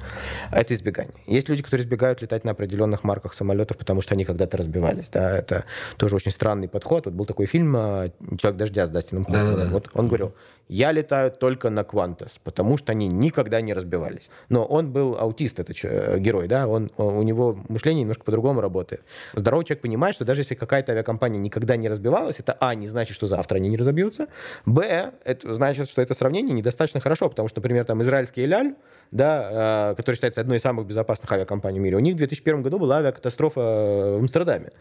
Это 0.52 0.74
избегание. 0.74 1.14
Есть 1.28 1.50
люди, 1.50 1.62
которые 1.62 1.84
избегают 1.84 2.22
летать 2.22 2.46
на 2.46 2.52
определенных 2.52 3.04
марках 3.04 3.34
самолетов, 3.34 3.78
потому 3.78 4.02
что 4.02 4.14
они 4.14 4.24
когда-то 4.24 4.56
разбивались, 4.56 5.10
да, 5.10 5.38
это 5.38 5.66
тоже 5.98 6.16
очень 6.16 6.32
странный 6.32 6.70
подход. 6.70 7.08
Вот 7.08 7.14
был 7.14 7.26
такой 7.26 7.46
фильм 7.46 7.74
«Человек 8.38 8.58
дождя» 8.58 8.86
с 8.86 8.90
Дастином 8.90 9.26
Хоффманом. 9.26 9.52
Да-да-да. 9.52 9.72
Вот 9.72 9.90
он 9.96 10.08
говорил, 10.08 10.34
я 10.68 10.92
летаю 10.92 11.32
только 11.32 11.70
на 11.70 11.84
Квантас, 11.84 12.40
потому 12.44 12.78
что 12.78 12.92
они 12.92 13.08
никогда 13.08 13.62
не 13.62 13.74
разбивались. 13.74 14.32
Но 14.50 14.66
он 14.66 14.92
был 14.92 15.16
аутист, 15.20 15.60
это 15.60 15.74
чё- 15.74 15.90
э, 15.90 16.20
герой, 16.20 16.48
да, 16.48 16.68
он- 16.68 16.90
у 16.98 17.22
него 17.24 17.58
мышление 17.70 18.02
немножко 18.02 18.24
по-другому 18.24 18.62
работает. 18.62 19.04
Здоровый 19.34 19.66
человек 19.66 19.82
понимает, 19.82 20.16
что 20.16 20.26
даже 20.26 20.42
если 20.42 20.56
какая-то 20.56 20.92
авиакомпания 20.94 21.40
никогда 21.40 21.76
не 21.76 21.90
разбивалась, 21.90 22.36
это, 22.40 22.54
а, 22.60 22.76
не 22.76 22.88
значит, 22.88 23.16
что 23.16 23.28
завтра 23.28 23.58
они 23.58 23.70
не 23.70 23.78
разобьются, 23.78 24.28
б, 24.66 25.12
это 25.26 25.54
значит, 25.54 25.90
что 25.90 26.02
это 26.02 26.14
сравнение 26.14 26.56
недостаточно 26.56 27.00
хорошо, 27.00 27.30
потому 27.30 27.48
что, 27.48 27.60
например, 27.60 27.86
там 27.86 28.02
израильский 28.02 28.44
Эляль, 28.46 28.76
да, 29.12 29.92
э, 29.92 29.96
который 29.96 30.16
считается 30.16 30.42
одной 30.42 30.58
из 30.58 30.62
самых 30.62 30.88
безопасных 30.88 31.32
авиакомпаний 31.32 31.80
в 31.80 31.84
мире, 31.84 31.98
у 31.98 32.00
них 32.00 32.16
в 32.16 32.18
2001 32.18 32.64
году 32.64 32.80
была 32.80 32.98
авиакатастрофа 32.98 33.60
э, 33.62 34.18
в 34.18 34.20
Амстердаме. 34.22 34.72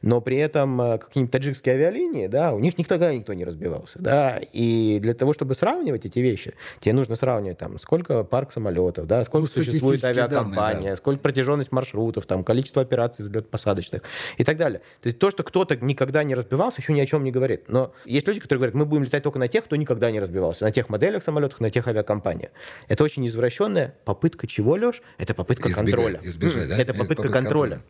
Но 0.00 0.20
при 0.20 0.38
этом 0.38 0.80
э, 0.80 0.98
какие-нибудь 0.98 1.30
таджикские 1.32 1.74
авиалинии, 1.74 2.26
да, 2.26 2.54
у 2.54 2.58
них 2.58 2.78
никогда 2.78 3.12
никто 3.14 3.34
не 3.34 3.44
разбивался, 3.44 3.98
да, 3.98 4.40
и 4.52 4.98
для 5.02 5.12
того, 5.14 5.31
чтобы 5.32 5.54
сравнивать 5.54 6.04
эти 6.04 6.18
вещи, 6.18 6.54
тебе 6.80 6.92
нужно 6.94 7.16
сравнивать 7.16 7.58
там, 7.58 7.78
сколько 7.78 8.24
парк 8.24 8.52
самолетов, 8.52 9.06
да, 9.06 9.24
сколько 9.24 9.48
Ну, 9.56 9.62
существует 9.62 10.04
авиакомпания, 10.04 10.74
данные, 10.80 10.96
сколько 10.96 11.20
протяженность 11.22 11.72
маршрутов, 11.72 12.26
там, 12.26 12.44
количество 12.44 12.82
операций 12.82 13.24
взлет-посадочных 13.24 14.02
и 14.38 14.44
так 14.44 14.56
далее. 14.56 14.80
То 15.00 15.06
есть 15.06 15.18
то, 15.18 15.30
что 15.30 15.42
кто-то 15.42 15.76
никогда 15.76 16.22
не 16.24 16.34
разбивался, 16.34 16.80
еще 16.80 16.92
ни 16.92 17.00
о 17.00 17.06
чем 17.06 17.24
не 17.24 17.30
говорит. 17.30 17.64
Но 17.68 17.92
есть 18.04 18.26
люди, 18.26 18.40
которые 18.40 18.60
говорят, 18.60 18.74
мы 18.74 18.84
будем 18.86 19.04
летать 19.04 19.22
только 19.22 19.38
на 19.38 19.48
тех, 19.48 19.64
кто 19.64 19.76
никогда 19.76 20.10
не 20.10 20.20
разбивался, 20.20 20.64
на 20.64 20.72
тех 20.72 20.88
моделях 20.88 21.22
самолетов, 21.22 21.60
на 21.60 21.70
тех 21.70 21.86
авиакомпаниях. 21.86 22.50
Это 22.88 23.04
очень 23.04 23.26
извращенная 23.26 23.94
попытка 24.04 24.46
чего, 24.46 24.76
Леш? 24.76 25.02
Это 25.18 25.34
попытка 25.34 25.68
Избегать, 25.68 25.94
контроля. 25.94 26.20
избежать, 26.22 26.68
да? 26.68 26.76
Это 26.76 26.92
попытка 26.94 27.22
попытка 27.22 27.32
контроля. 27.32 27.70
контроля. 27.70 27.82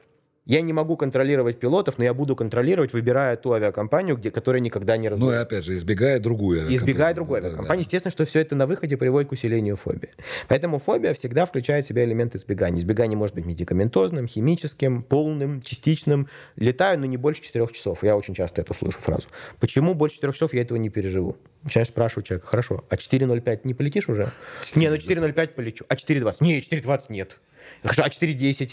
Я 0.45 0.61
не 0.61 0.73
могу 0.73 0.97
контролировать 0.97 1.61
пилотов, 1.61 1.99
но 1.99 2.05
я 2.05 2.15
буду 2.15 2.35
контролировать, 2.35 2.93
выбирая 2.93 3.37
ту 3.37 3.53
авиакомпанию, 3.53 4.17
где, 4.17 4.33
которая 4.33 4.61
никогда 4.61 4.97
не 4.97 5.09
Ну 5.09 5.31
и 5.31 5.37
опять 5.37 5.65
же, 5.65 5.75
избегая 5.75 6.19
другую 6.19 6.63
Избегая 6.63 7.11
авиакомпанию. 7.11 7.15
другой 7.15 7.41
Да, 7.41 7.43
да, 7.43 7.49
авиакомпании, 7.49 7.83
естественно, 7.85 8.11
что 8.11 8.25
все 8.25 8.41
это 8.41 8.57
на 8.57 8.67
выходе 8.67 8.97
приводит 8.97 9.29
к 9.29 9.33
усилению 9.33 9.77
фобии. 9.77 10.11
Поэтому 10.49 10.81
фобия 10.81 11.15
всегда 11.15 11.47
включает 11.47 11.85
в 11.85 11.89
себя 11.89 12.05
элемент 12.05 12.35
избегания. 12.35 12.81
Избегание 12.81 13.17
может 13.17 13.37
быть 13.37 13.47
медикаментозным, 13.47 14.27
химическим, 14.27 15.05
полным, 15.05 15.63
частичным. 15.63 16.29
Летаю, 16.57 16.99
но 16.99 17.07
не 17.07 17.17
больше 17.17 17.43
четырех 17.43 17.71
часов. 17.71 18.03
Я 18.03 18.17
очень 18.17 18.35
часто 18.35 18.63
эту 18.63 18.75
слышу 18.75 18.99
фразу. 18.99 19.29
Почему 19.61 19.95
больше 19.95 20.17
четырех 20.17 20.35
часов 20.35 20.55
я 20.55 20.63
этого 20.63 20.77
не 20.77 20.89
переживу? 20.89 21.37
Начинаешь 21.63 21.89
спрашивать 21.89 22.27
человека, 22.27 22.49
хорошо, 22.49 22.85
а 22.89 22.97
4.05 22.97 23.61
не 23.63 23.75
полетишь 23.75 24.09
уже? 24.09 24.29
Не, 24.75 24.89
ну 24.89 24.97
4.05 24.97 25.49
полечу. 25.49 25.85
А 25.89 25.95
4.20? 25.95 26.37
Не, 26.41 26.59
4.20 26.59 27.01
нет. 27.11 27.39
Хорошо, 27.85 28.03
а 28.03 28.09
4.10? 28.09 28.71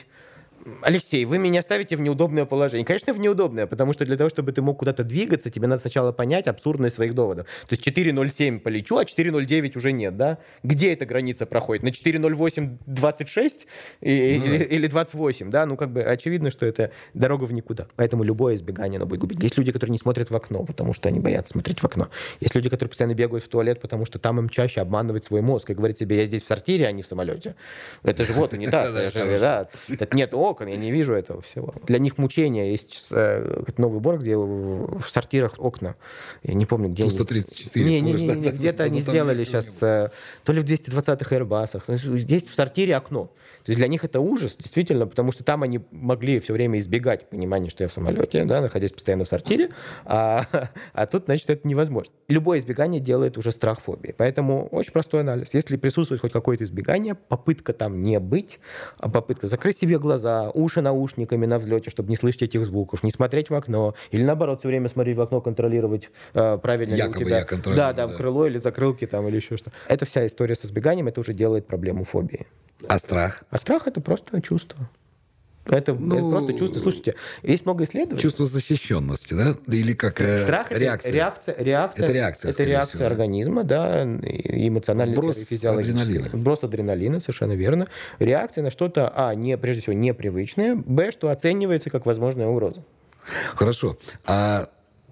Алексей, 0.81 1.25
вы 1.25 1.37
меня 1.37 1.61
ставите 1.61 1.95
в 1.95 2.01
неудобное 2.01 2.45
положение. 2.45 2.85
Конечно, 2.85 3.13
в 3.13 3.19
неудобное, 3.19 3.65
потому 3.67 3.93
что 3.93 4.05
для 4.05 4.17
того, 4.17 4.29
чтобы 4.29 4.51
ты 4.51 4.61
мог 4.61 4.79
куда-то 4.79 5.03
двигаться, 5.03 5.49
тебе 5.49 5.67
надо 5.67 5.81
сначала 5.81 6.11
понять 6.11 6.47
абсурдность 6.47 6.95
своих 6.95 7.13
доводов. 7.15 7.47
То 7.67 7.73
есть 7.75 7.87
4.07 7.87 8.59
полечу, 8.59 8.97
а 8.97 9.03
4.09 9.05 9.77
уже 9.77 9.91
нет, 9.91 10.17
да? 10.17 10.37
Где 10.63 10.93
эта 10.93 11.05
граница 11.05 11.45
проходит? 11.45 11.83
На 11.83 11.89
4.08 11.91 12.77
26 12.85 13.67
и- 14.01 14.35
или, 14.35 14.63
или 14.63 14.87
28, 14.87 15.49
да? 15.49 15.65
Ну, 15.65 15.77
как 15.77 15.91
бы 15.91 16.01
очевидно, 16.03 16.49
что 16.51 16.65
это 16.65 16.91
дорога 17.13 17.45
в 17.45 17.53
никуда. 17.53 17.87
Поэтому 17.95 18.23
любое 18.23 18.55
избегание, 18.55 18.97
оно 18.97 19.05
будет 19.05 19.21
губить. 19.21 19.41
Есть 19.41 19.57
люди, 19.57 19.71
которые 19.71 19.91
не 19.93 19.97
смотрят 19.97 20.29
в 20.29 20.35
окно, 20.35 20.63
потому 20.65 20.93
что 20.93 21.09
они 21.09 21.19
боятся 21.19 21.53
смотреть 21.53 21.79
в 21.79 21.85
окно. 21.85 22.09
Есть 22.39 22.55
люди, 22.55 22.69
которые 22.69 22.89
постоянно 22.89 23.13
бегают 23.15 23.43
в 23.43 23.47
туалет, 23.47 23.81
потому 23.81 24.05
что 24.05 24.19
там 24.19 24.39
им 24.39 24.49
чаще 24.49 24.81
обманывать 24.81 25.23
свой 25.23 25.41
мозг 25.41 25.69
и 25.69 25.73
говорить 25.73 25.97
себе, 25.97 26.17
я 26.17 26.25
здесь 26.25 26.43
в 26.43 26.47
сортире, 26.47 26.87
а 26.87 26.91
не 26.91 27.01
в 27.01 27.07
самолете. 27.07 27.55
Это 28.03 28.23
же 28.25 28.33
вот 28.33 28.53
унитаз, 28.53 28.89
нет 30.13 30.33
окон, 30.49 30.67
я 30.67 30.77
не 30.77 30.91
вижу 30.91 31.13
этого 31.13 31.41
всего. 31.41 31.73
Для 31.85 31.99
них 31.99 32.17
мучение. 32.17 32.71
Есть 32.71 33.07
э, 33.11 33.63
новый 33.77 33.99
борг, 33.99 34.21
где 34.21 34.35
в 34.37 35.03
сортирах 35.07 35.53
окна. 35.57 35.95
Я 36.43 36.53
не 36.53 36.65
помню, 36.65 36.89
где 36.89 37.03
они. 37.03 37.17
Ту-134, 37.17 37.83
Не, 37.83 38.01
не, 38.01 38.13
не, 38.13 38.25
не, 38.25 38.43
Там- 38.45 38.55
где-то 38.55 38.83
они 38.83 39.01
сделали 39.01 39.39
не 39.39 39.45
сейчас 39.45 39.81
э, 39.81 40.09
то 40.43 40.53
ли 40.53 40.61
в 40.61 40.65
220-х 40.65 41.35
Airbus'ах. 41.35 41.83
Есть 42.29 42.49
в 42.49 42.53
сортире 42.53 42.95
окно. 42.95 43.31
То 43.63 43.71
есть 43.71 43.77
для 43.77 43.87
них 43.87 44.03
это 44.03 44.19
ужас, 44.19 44.55
действительно, 44.57 45.05
потому 45.05 45.31
что 45.31 45.43
там 45.43 45.63
они 45.63 45.81
могли 45.91 46.39
все 46.39 46.53
время 46.53 46.79
избегать 46.79 47.29
понимания, 47.29 47.69
что 47.69 47.83
я 47.83 47.87
в 47.89 47.93
самолете, 47.93 48.45
да, 48.45 48.61
находясь 48.61 48.91
постоянно 48.91 49.25
в 49.25 49.27
сортире, 49.27 49.69
а, 50.05 50.45
а 50.93 51.05
тут, 51.05 51.25
значит, 51.25 51.49
это 51.49 51.67
невозможно. 51.67 52.13
Любое 52.27 52.59
избегание 52.59 53.01
делает 53.01 53.37
уже 53.37 53.51
страх 53.51 53.79
фобии. 53.81 54.13
Поэтому 54.17 54.67
очень 54.71 54.91
простой 54.91 55.21
анализ. 55.21 55.53
Если 55.53 55.77
присутствует 55.77 56.21
хоть 56.21 56.31
какое-то 56.31 56.63
избегание, 56.63 57.15
попытка 57.15 57.73
там 57.73 58.01
не 58.01 58.19
быть, 58.19 58.59
а 58.97 59.09
попытка 59.09 59.47
закрыть 59.47 59.77
себе 59.77 59.99
глаза, 59.99 60.38
уши 60.53 60.81
наушниками 60.81 61.45
на 61.45 61.57
взлете, 61.59 61.89
чтобы 61.89 62.09
не 62.09 62.15
слышать 62.15 62.43
этих 62.43 62.65
звуков, 62.65 63.03
не 63.03 63.11
смотреть 63.11 63.49
в 63.49 63.55
окно, 63.55 63.95
или 64.11 64.23
наоборот, 64.23 64.59
все 64.59 64.67
время 64.69 64.87
смотреть 64.87 65.17
в 65.17 65.21
окно, 65.21 65.41
контролировать, 65.41 66.09
э, 66.33 66.57
правильно 66.61 66.93
ли 66.95 67.01
у 67.03 67.05
Якобы 67.07 67.25
тебя. 67.25 67.37
я 67.39 67.45
контролирую, 67.45 67.75
Да, 67.87 67.93
да, 67.93 68.07
да. 68.07 68.13
крыло 68.15 68.45
или 68.47 68.57
закрылки 68.57 69.05
там, 69.07 69.27
или 69.27 69.35
еще 69.37 69.57
что. 69.57 69.71
Это 69.87 70.05
вся 70.05 70.25
история 70.25 70.55
с 70.55 70.63
избеганием, 70.65 71.07
это 71.07 71.19
уже 71.19 71.33
делает 71.33 71.67
проблему 71.67 72.03
фобии. 72.03 72.47
А 72.87 72.97
страх? 72.99 73.43
А 73.49 73.57
страх 73.57 73.87
это 73.87 73.99
просто 74.01 74.41
чувство. 74.41 74.89
Это, 75.65 75.91
это 75.91 75.93
Ну, 75.93 76.31
просто 76.31 76.53
чувство. 76.53 76.79
Слушайте, 76.79 77.15
есть 77.43 77.65
много 77.65 77.83
исследований. 77.83 78.21
Чувство 78.21 78.45
защищенности, 78.45 79.33
да? 79.33 79.55
Или 79.67 79.93
как 79.93 80.19
э, 80.19 80.41
Страх 80.43 80.71
это 80.71 80.79
реакция? 80.79 81.11
реакция, 81.13 81.55
реакция, 81.57 82.03
Это 82.05 82.13
реакция, 82.13 82.51
это 82.51 82.63
реакция 82.63 82.97
всего, 82.97 83.07
организма, 83.07 83.63
да, 83.63 84.03
и 84.03 84.67
эмоциональная 84.67 85.15
Вброс 85.15 85.37
адреналина. 85.51 86.29
Вброс 86.33 86.63
адреналина, 86.63 87.19
совершенно 87.19 87.53
верно. 87.53 87.87
Реакция 88.19 88.63
на 88.63 88.71
что-то, 88.71 89.11
а, 89.13 89.35
не, 89.35 89.57
прежде 89.57 89.81
всего, 89.83 89.93
непривычное, 89.93 90.75
б, 90.75 91.11
что 91.11 91.29
оценивается 91.29 91.89
как 91.89 92.05
возможная 92.05 92.47
угроза. 92.47 92.83
Хорошо. 93.55 93.97
А 94.25 94.69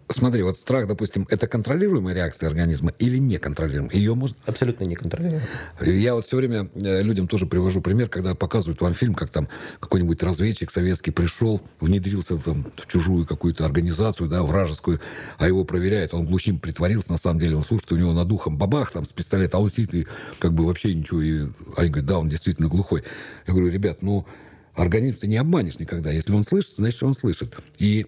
смотри, 0.09 0.43
вот 0.43 0.57
страх, 0.57 0.87
допустим, 0.87 1.27
это 1.29 1.47
контролируемая 1.47 2.15
реакция 2.15 2.47
организма 2.47 2.91
или 2.99 3.17
неконтролируемая? 3.17 3.95
Ее 3.95 4.15
можно... 4.15 4.37
Абсолютно 4.45 4.85
неконтролируемо. 4.85 5.43
Я 5.81 6.15
вот 6.15 6.25
все 6.25 6.37
время 6.37 6.69
э, 6.75 7.01
людям 7.01 7.27
тоже 7.27 7.45
привожу 7.45 7.81
пример, 7.81 8.09
когда 8.09 8.35
показывают 8.35 8.81
вам 8.81 8.93
фильм, 8.93 9.13
как 9.13 9.29
там 9.29 9.47
какой-нибудь 9.79 10.21
разведчик 10.23 10.71
советский 10.71 11.11
пришел, 11.11 11.61
внедрился 11.79 12.35
в, 12.35 12.43
там, 12.43 12.65
в 12.75 12.87
чужую 12.87 13.25
какую-то 13.25 13.65
организацию, 13.65 14.29
да, 14.29 14.43
вражескую, 14.43 14.99
а 15.37 15.47
его 15.47 15.63
проверяют, 15.65 16.13
он 16.13 16.25
глухим 16.25 16.59
притворился, 16.59 17.11
на 17.11 17.17
самом 17.17 17.39
деле, 17.39 17.55
он 17.55 17.63
слушает, 17.63 17.91
у 17.91 17.97
него 17.97 18.13
над 18.13 18.31
ухом 18.31 18.57
бабах 18.57 18.91
там 18.91 19.05
с 19.05 19.11
пистолета, 19.11 19.57
а 19.57 19.59
он 19.59 19.69
сидит 19.69 19.93
и 19.93 20.07
как 20.39 20.53
бы 20.53 20.65
вообще 20.65 20.93
ничего, 20.93 21.21
и 21.21 21.47
они 21.75 21.89
говорят, 21.89 22.05
да, 22.05 22.19
он 22.19 22.29
действительно 22.29 22.69
глухой. 22.69 23.03
Я 23.45 23.53
говорю, 23.53 23.69
ребят, 23.69 24.01
ну, 24.01 24.25
организм 24.73 25.17
ты 25.19 25.27
не 25.27 25.37
обманешь 25.37 25.79
никогда, 25.79 26.11
если 26.11 26.33
он 26.33 26.43
слышит, 26.43 26.75
значит, 26.77 27.03
он 27.03 27.13
слышит. 27.13 27.55
И 27.79 28.07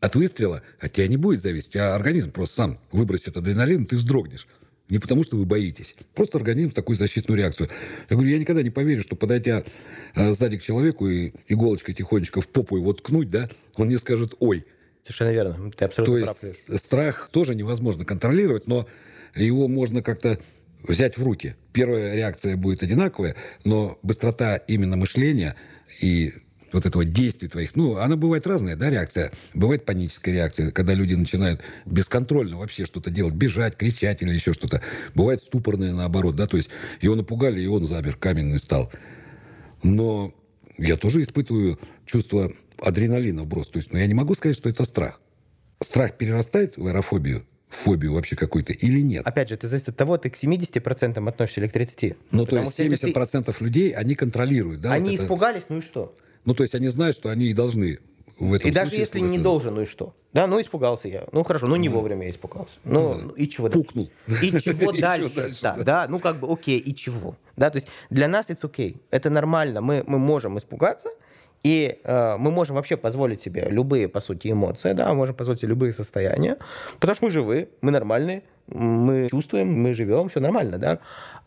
от 0.00 0.14
выстрела 0.14 0.62
от 0.80 0.92
тебя 0.92 1.06
не 1.08 1.16
будет 1.16 1.40
зависеть. 1.40 1.68
У 1.68 1.72
тебя 1.72 1.94
организм 1.94 2.30
просто 2.30 2.56
сам 2.56 2.78
выбросит 2.92 3.36
адреналин, 3.36 3.86
ты 3.86 3.96
вздрогнешь. 3.96 4.46
Не 4.88 5.00
потому, 5.00 5.24
что 5.24 5.36
вы 5.36 5.46
боитесь. 5.46 5.96
Просто 6.14 6.38
организм 6.38 6.70
такую 6.70 6.96
защитную 6.96 7.38
реакцию. 7.38 7.68
Я 8.08 8.16
говорю, 8.16 8.30
я 8.30 8.38
никогда 8.38 8.62
не 8.62 8.70
поверю, 8.70 9.02
что 9.02 9.16
подойдя 9.16 9.64
э, 10.14 10.32
сзади 10.32 10.58
к 10.58 10.62
человеку 10.62 11.08
и 11.08 11.32
иголочкой 11.48 11.94
тихонечко 11.94 12.40
в 12.40 12.48
попу 12.48 12.76
его 12.76 12.92
ткнуть, 12.92 13.28
да, 13.28 13.48
он 13.76 13.88
мне 13.88 13.98
скажет 13.98 14.34
«ой». 14.38 14.64
Совершенно 15.02 15.32
верно. 15.32 15.70
Ты 15.72 15.84
абсолютно 15.84 16.18
То 16.18 16.24
прав. 16.24 16.42
есть 16.42 16.68
Леш. 16.68 16.80
страх 16.80 17.30
тоже 17.32 17.54
невозможно 17.54 18.04
контролировать, 18.04 18.66
но 18.68 18.88
его 19.34 19.66
можно 19.66 20.02
как-то 20.02 20.38
взять 20.82 21.18
в 21.18 21.22
руки. 21.22 21.56
Первая 21.72 22.14
реакция 22.14 22.56
будет 22.56 22.82
одинаковая, 22.82 23.34
но 23.64 23.98
быстрота 24.02 24.56
именно 24.56 24.96
мышления 24.96 25.56
и 26.00 26.32
вот 26.76 26.86
этого 26.86 27.04
действий 27.04 27.48
твоих, 27.48 27.74
ну, 27.74 27.96
она 27.96 28.16
бывает 28.16 28.46
разная, 28.46 28.76
да, 28.76 28.90
реакция. 28.90 29.32
Бывает 29.54 29.84
паническая 29.84 30.34
реакция, 30.34 30.70
когда 30.70 30.92
люди 30.94 31.14
начинают 31.14 31.62
бесконтрольно 31.86 32.58
вообще 32.58 32.84
что-то 32.84 33.10
делать, 33.10 33.34
бежать, 33.34 33.76
кричать 33.76 34.20
или 34.22 34.32
еще 34.32 34.52
что-то. 34.52 34.82
Бывает 35.14 35.40
ступорная 35.40 35.92
наоборот, 35.92 36.36
да, 36.36 36.46
то 36.46 36.56
есть 36.58 36.68
его 37.00 37.14
напугали, 37.14 37.60
и 37.60 37.66
он 37.66 37.86
замер, 37.86 38.16
каменный 38.16 38.58
стал. 38.58 38.92
Но 39.82 40.34
я 40.78 40.96
тоже 40.96 41.22
испытываю 41.22 41.78
чувство 42.04 42.52
адреналина 42.78 43.42
вброс. 43.42 43.68
То 43.70 43.78
есть, 43.78 43.92
но 43.92 43.98
я 43.98 44.06
не 44.06 44.14
могу 44.14 44.34
сказать, 44.34 44.56
что 44.56 44.68
это 44.68 44.84
страх. 44.84 45.20
страх 45.80 46.16
перерастает 46.18 46.76
в 46.76 46.86
аэрофобию, 46.86 47.44
фобию 47.70 48.12
вообще 48.14 48.36
какой-то 48.36 48.72
или 48.74 49.00
нет? 49.00 49.26
Опять 49.26 49.48
же, 49.48 49.54
это 49.54 49.66
зависит 49.66 49.88
от 49.88 49.96
того, 49.96 50.18
ты 50.18 50.28
к 50.30 50.36
70% 50.36 51.26
относишься 51.26 51.60
или 51.62 51.68
к 51.68 51.74
30%. 51.74 52.16
Ну, 52.32 52.40
то 52.40 52.46
Потому 52.50 52.64
есть 52.66 52.74
что 52.74 52.82
если 52.82 53.08
70% 53.12 53.56
ты- 53.58 53.64
людей, 53.64 53.90
они 53.92 54.14
контролируют, 54.14 54.80
да? 54.82 54.92
Они 54.92 55.10
вот 55.10 55.14
это? 55.14 55.24
испугались, 55.24 55.62
ну 55.70 55.78
и 55.78 55.80
что? 55.80 56.14
Ну, 56.46 56.54
то 56.54 56.62
есть 56.62 56.74
они 56.74 56.88
знают, 56.88 57.16
что 57.16 57.28
они 57.28 57.46
и 57.46 57.52
должны 57.52 57.98
в 58.38 58.52
этом 58.54 58.68
И 58.70 58.72
даже 58.72 58.96
если 58.96 59.18
не 59.20 59.38
должен, 59.38 59.74
ну 59.74 59.82
и 59.82 59.86
что? 59.86 60.14
Да, 60.32 60.46
ну 60.46 60.60
испугался 60.60 61.08
я. 61.08 61.24
Ну 61.32 61.42
хорошо, 61.42 61.66
ну 61.66 61.76
не 61.76 61.88
вовремя 61.88 62.24
я 62.24 62.30
испугался. 62.30 62.74
Ну 62.84 63.30
и 63.30 63.48
чего 63.48 63.68
дальше? 63.68 63.84
Пукнул. 63.84 64.10
И 64.42 64.50
чего 64.58 64.58
И 64.58 64.62
чего 64.62 64.92
дальше? 64.92 65.34
дальше, 65.34 65.60
Да, 65.62 65.76
да. 65.76 66.06
ну 66.08 66.18
как 66.18 66.36
бы 66.38 66.50
окей, 66.52 66.78
и 66.78 66.94
чего? 66.94 67.36
Да, 67.56 67.70
то 67.70 67.76
есть 67.76 67.88
для 68.10 68.28
нас 68.28 68.50
это 68.50 68.66
окей. 68.66 68.96
Это 69.10 69.30
нормально. 69.30 69.80
Мы, 69.80 70.04
мы 70.06 70.18
можем 70.18 70.58
испугаться, 70.58 71.08
и 71.62 71.98
э, 72.04 72.36
мы 72.36 72.50
можем 72.50 72.76
вообще 72.76 72.96
позволить 72.96 73.40
себе 73.40 73.66
любые, 73.70 74.08
по 74.08 74.20
сути, 74.20 74.52
эмоции, 74.52 74.92
да, 74.92 75.12
можем 75.14 75.34
позволить 75.34 75.60
себе 75.60 75.70
любые 75.70 75.92
состояния, 75.92 76.58
потому 77.00 77.16
что 77.16 77.24
мы 77.24 77.30
живы, 77.30 77.70
мы 77.80 77.90
нормальные, 77.90 78.42
мы 78.66 79.28
чувствуем, 79.30 79.72
мы 79.72 79.94
живем, 79.94 80.28
все 80.28 80.40
нормально, 80.40 80.78
да. 80.78 80.98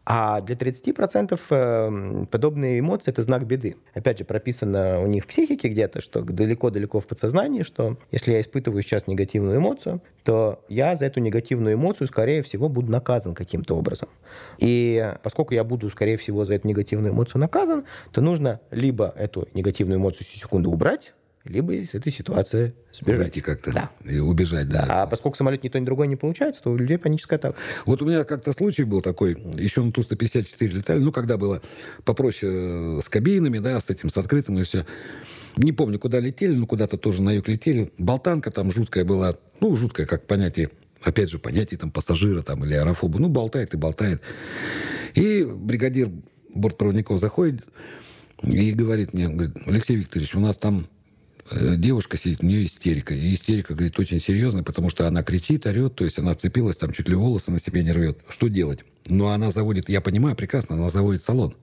А 0.06 0.42
для 0.42 0.56
30% 0.56 1.40
э, 1.50 2.26
подобные 2.32 2.80
эмоции– 2.80 3.12
это 3.12 3.22
знак 3.22 3.46
беды. 3.46 3.76
Опять 3.94 4.20
же, 4.20 4.26
прописано 4.26 5.02
у 5.02 5.08
них 5.08 5.24
в 5.24 5.28
психике 5.28 5.68
где-то, 5.68 6.02
что 6.02 6.22
далеко-далеко 6.22 7.00
в 7.00 7.08
подсознании, 7.08 7.64
что 7.64 7.98
если 8.12 8.32
я 8.32 8.42
испытываю 8.42 8.82
сейчас 8.82 9.08
негативную 9.08 9.58
эмоцию, 9.58 10.02
то 10.24 10.64
я 10.68 10.96
за 10.96 11.06
эту 11.06 11.20
негативную 11.20 11.76
эмоцию, 11.76 12.08
скорее 12.08 12.42
всего, 12.42 12.70
буду 12.70 12.92
наказан 12.92 13.34
каким-то 13.34 13.76
образом. 13.76 14.10
И 14.58 15.14
поскольку 15.22 15.54
я 15.54 15.64
буду, 15.64 15.90
скорее 15.90 16.18
всего, 16.18 16.46
за 16.46 16.56
эту 16.56 16.68
негативную 16.68 17.14
эмоцию 17.14 17.42
наказан, 17.42 17.86
то 18.12 18.22
нужно 18.22 18.60
либо 18.72 19.14
эту 19.16 19.48
негативную 19.54 20.00
эмоцию 20.00 20.26
секунду 20.26 20.72
убрать, 20.72 21.14
либо 21.50 21.74
из 21.74 21.96
этой 21.96 22.12
ситуации 22.12 22.74
сбежать. 22.94 23.24
Выйти 23.24 23.40
как-то 23.42 23.72
Да. 23.72 23.90
и 24.06 24.20
убежать, 24.20 24.70
да. 24.70 24.86
А 24.88 25.08
поскольку 25.08 25.36
самолет 25.38 25.64
ни 25.64 25.70
то, 25.70 25.80
ни 25.80 25.86
другое 25.86 26.08
не 26.08 26.16
получается, 26.16 26.62
то 26.62 26.72
у 26.72 26.78
людей 26.78 26.98
паническая 26.98 27.40
атака. 27.40 27.58
Вот 27.86 28.02
у 28.02 28.06
меня 28.06 28.24
как-то 28.24 28.54
случай 28.54 28.84
был 28.84 29.02
такой, 29.02 29.32
еще 29.58 29.84
на 29.84 29.92
Ту-154 29.92 30.68
летали, 30.68 31.00
ну, 31.00 31.12
когда 31.12 31.38
было 31.38 31.62
попроще 32.06 32.52
э, 32.54 33.00
с 33.04 33.10
кабинами, 33.10 33.58
да, 33.58 33.80
с 33.80 33.90
этим, 33.90 34.10
с 34.10 34.18
открытым 34.18 34.60
и 34.60 34.64
все. 34.64 34.86
Не 35.58 35.72
помню, 35.72 35.98
куда 36.00 36.20
летели, 36.20 36.54
но 36.54 36.68
куда-то 36.68 36.98
тоже 36.98 37.22
на 37.24 37.32
юг 37.32 37.48
летели. 37.48 37.92
Болтанка 37.98 38.52
там 38.52 38.72
жуткая 38.72 39.04
была, 39.04 39.36
ну, 39.60 39.76
жуткая, 39.76 40.06
как 40.06 40.28
понятие, 40.28 40.70
опять 41.02 41.30
же, 41.30 41.40
понятие 41.40 41.80
там 41.80 41.90
пассажира 41.92 42.44
там 42.44 42.64
или 42.64 42.76
аэрофоба. 42.76 43.20
Ну, 43.20 43.28
болтает 43.30 43.74
и 43.74 43.78
болтает. 43.78 44.22
И 45.16 45.44
бригадир 45.44 46.12
бортпроводников 46.54 47.20
заходит 47.20 47.66
и 48.44 48.72
говорит 48.74 49.14
мне, 49.14 49.28
говорит, 49.28 49.56
Алексей 49.66 49.98
Викторович, 49.98 50.36
у 50.36 50.40
нас 50.40 50.58
там 50.58 50.88
девушка 51.52 52.18
сидит, 52.18 52.44
у 52.44 52.46
нее 52.46 52.66
истерика. 52.66 53.14
И 53.14 53.34
истерика, 53.34 53.74
говорит, 53.74 53.98
очень 54.00 54.20
серьезная, 54.20 54.64
потому 54.64 54.90
что 54.90 55.08
она 55.08 55.24
кричит, 55.24 55.66
орет, 55.66 55.96
то 55.96 56.04
есть 56.04 56.20
она 56.20 56.34
вцепилась, 56.34 56.78
там 56.78 56.92
чуть 56.92 57.10
ли 57.10 57.16
волосы 57.16 57.52
на 57.52 57.60
себе 57.60 57.84
не 57.84 57.92
рвет. 57.92 58.20
Что 58.30 58.48
делать? 58.48 58.80
Но 59.08 59.30
она 59.30 59.52
заводит, 59.52 59.90
я 59.90 60.02
понимаю 60.02 60.36
прекрасно, 60.36 60.76
она 60.76 60.90
заводит 60.90 61.22
салон. 61.22 61.56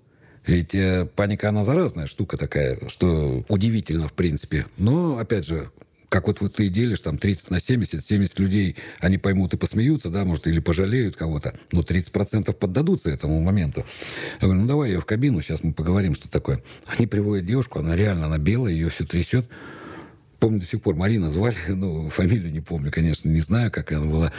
Ведь 0.46 0.74
э, 0.74 1.08
паника, 1.16 1.48
она 1.48 1.64
заразная 1.64 2.06
штука 2.06 2.36
такая, 2.36 2.78
что 2.88 3.44
удивительно, 3.48 4.06
в 4.06 4.12
принципе. 4.12 4.66
Но, 4.76 5.18
опять 5.18 5.44
же, 5.44 5.70
как 6.08 6.28
вот, 6.28 6.40
вот 6.40 6.54
ты 6.54 6.68
делишь 6.68 7.00
там 7.00 7.18
30 7.18 7.50
на 7.50 7.60
70, 7.60 8.02
70 8.02 8.38
людей, 8.38 8.76
они 9.00 9.18
поймут 9.18 9.54
и 9.54 9.56
посмеются, 9.56 10.08
да, 10.08 10.24
может, 10.24 10.46
или 10.46 10.60
пожалеют 10.60 11.16
кого-то, 11.16 11.54
но 11.72 11.80
30% 11.80 12.52
поддадутся 12.52 13.10
этому 13.10 13.40
моменту. 13.40 13.84
Я 14.40 14.46
говорю, 14.46 14.62
ну 14.62 14.66
давай 14.68 14.90
ее 14.90 15.00
в 15.00 15.04
кабину, 15.04 15.40
сейчас 15.42 15.64
мы 15.64 15.72
поговорим, 15.72 16.14
что 16.14 16.28
такое. 16.30 16.62
Они 16.86 17.06
приводят 17.06 17.44
девушку, 17.44 17.80
она 17.80 17.96
реально, 17.96 18.26
она 18.26 18.38
белая, 18.38 18.72
ее 18.72 18.88
все 18.88 19.04
трясет. 19.04 19.46
Помню 20.38 20.60
до 20.60 20.66
сих 20.66 20.82
пор, 20.82 20.94
Марина 20.94 21.30
звали, 21.30 21.56
ну, 21.68 22.08
фамилию 22.10 22.52
не 22.52 22.60
помню, 22.60 22.90
конечно, 22.92 23.28
не 23.28 23.40
знаю, 23.40 23.70
как 23.70 23.92
она 23.92 24.06
была. 24.06 24.32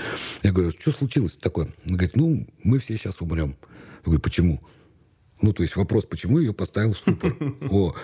Я 0.44 0.52
говорю, 0.52 0.72
что 0.72 0.92
случилось 0.92 1.36
такое? 1.38 1.68
Она 1.86 1.96
говорит, 1.96 2.16
ну, 2.16 2.48
мы 2.64 2.80
все 2.80 2.98
сейчас 2.98 3.22
умрем. 3.22 3.56
Я 3.62 4.04
говорю, 4.06 4.22
почему? 4.22 4.62
Ну, 5.42 5.54
то 5.54 5.64
есть 5.64 5.76
вопрос, 5.76 6.06
почему 6.06 6.40
ее 6.40 6.54
поставил 6.54 6.94
в 6.94 7.00
ступор. 7.00 7.36
О. 7.70 7.96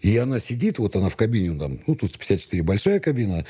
И 0.00 0.16
она 0.16 0.38
сидит, 0.38 0.78
вот 0.78 0.94
она 0.94 1.08
в 1.08 1.16
кабине, 1.16 1.58
там, 1.58 1.80
ну, 1.86 1.94
тут 1.96 2.16
54 2.16 2.62
большая 2.62 3.00
кабина, 3.00 3.44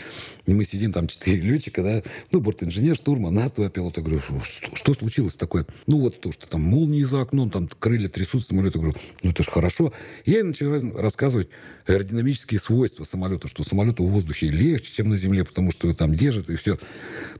и 0.46 0.54
мы 0.54 0.64
сидим, 0.64 0.92
там, 0.92 1.06
4 1.06 1.36
летчика, 1.36 1.82
да, 1.82 2.02
ну, 2.32 2.40
бортинженер, 2.40 2.96
штурман, 2.96 3.34
нас 3.34 3.52
два 3.52 3.68
пилота. 3.68 4.00
Говорю, 4.00 4.20
что, 4.42 4.74
что 4.74 4.94
случилось 4.94 5.36
такое? 5.36 5.66
Ну, 5.86 6.00
вот 6.00 6.20
то, 6.20 6.32
что 6.32 6.48
там 6.48 6.62
молнии 6.62 7.02
за 7.02 7.20
окном, 7.20 7.50
там 7.50 7.68
крылья 7.68 8.08
трясутся 8.08 8.48
самолета. 8.48 8.78
Я 8.78 8.82
говорю, 8.82 8.98
ну, 9.22 9.30
это 9.30 9.42
же 9.42 9.50
хорошо. 9.50 9.92
Я 10.24 10.38
ей 10.38 10.42
начинаю 10.42 10.96
рассказывать 10.96 11.48
аэродинамические 11.86 12.60
свойства 12.60 13.04
самолета, 13.04 13.48
что 13.48 13.62
самолету 13.62 14.04
в 14.04 14.10
воздухе 14.10 14.48
легче, 14.48 14.92
чем 14.94 15.10
на 15.10 15.16
земле, 15.16 15.44
потому 15.44 15.70
что 15.70 15.86
его 15.86 15.96
там 15.96 16.14
держит, 16.14 16.48
и 16.48 16.56
все. 16.56 16.78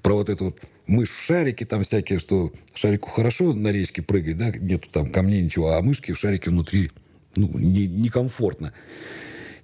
Про 0.03 0.14
вот 0.14 0.29
это 0.29 0.44
вот 0.44 0.61
мышь 0.87 1.11
в 1.11 1.25
шарике 1.25 1.64
там 1.64 1.83
всякие, 1.85 2.18
что 2.18 2.53
шарику 2.75 3.11
хорошо 3.11 3.53
на 3.55 3.73
речке 3.73 4.03
прыгать, 4.03 4.37
да, 4.37 4.51
нету 4.51 4.88
там 4.90 5.11
камней, 5.11 5.42
ничего, 5.42 5.73
а 5.73 5.83
мышки 5.83 6.12
в 6.12 6.18
шарике 6.18 6.51
внутри, 6.51 6.90
ну, 7.38 7.59
не- 7.59 7.87
некомфортно. 7.87 8.72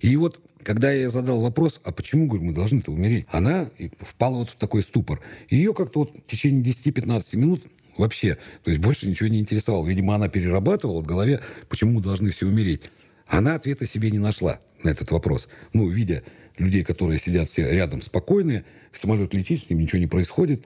И 0.00 0.16
вот, 0.16 0.40
когда 0.62 0.92
я 0.92 1.10
задал 1.10 1.40
вопрос, 1.40 1.80
а 1.84 1.92
почему, 1.92 2.26
говорю, 2.26 2.44
мы 2.44 2.54
должны-то 2.54 2.92
умереть, 2.92 3.26
она 3.30 3.70
впала 4.00 4.38
вот 4.38 4.50
в 4.50 4.56
такой 4.56 4.82
ступор. 4.82 5.20
Ее 5.50 5.74
как-то 5.74 6.00
вот 6.00 6.16
в 6.16 6.26
течение 6.26 6.62
10-15 6.62 7.36
минут 7.36 7.62
вообще, 7.96 8.38
то 8.62 8.70
есть 8.70 8.80
больше 8.80 9.06
ничего 9.06 9.28
не 9.28 9.40
интересовало. 9.40 9.86
Видимо, 9.86 10.14
она 10.14 10.28
перерабатывала 10.28 11.02
в 11.02 11.06
голове, 11.06 11.40
почему 11.68 11.92
мы 11.92 12.02
должны 12.02 12.30
все 12.30 12.46
умереть. 12.46 12.90
Она 13.26 13.54
ответа 13.54 13.86
себе 13.86 14.10
не 14.10 14.18
нашла 14.18 14.60
на 14.82 14.90
этот 14.90 15.10
вопрос. 15.10 15.48
Ну, 15.72 15.88
видя 15.88 16.22
людей, 16.58 16.84
которые 16.84 17.18
сидят 17.18 17.48
все 17.48 17.70
рядом 17.72 18.02
спокойные, 18.02 18.64
самолет 18.92 19.34
летит, 19.34 19.62
с 19.62 19.70
ним 19.70 19.80
ничего 19.80 19.98
не 19.98 20.06
происходит. 20.06 20.64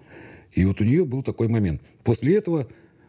И 0.52 0.64
вот 0.64 0.80
у 0.80 0.84
нее 0.84 1.04
был 1.04 1.22
такой 1.22 1.48
момент. 1.48 1.80
После 2.04 2.36
этого 2.36 2.68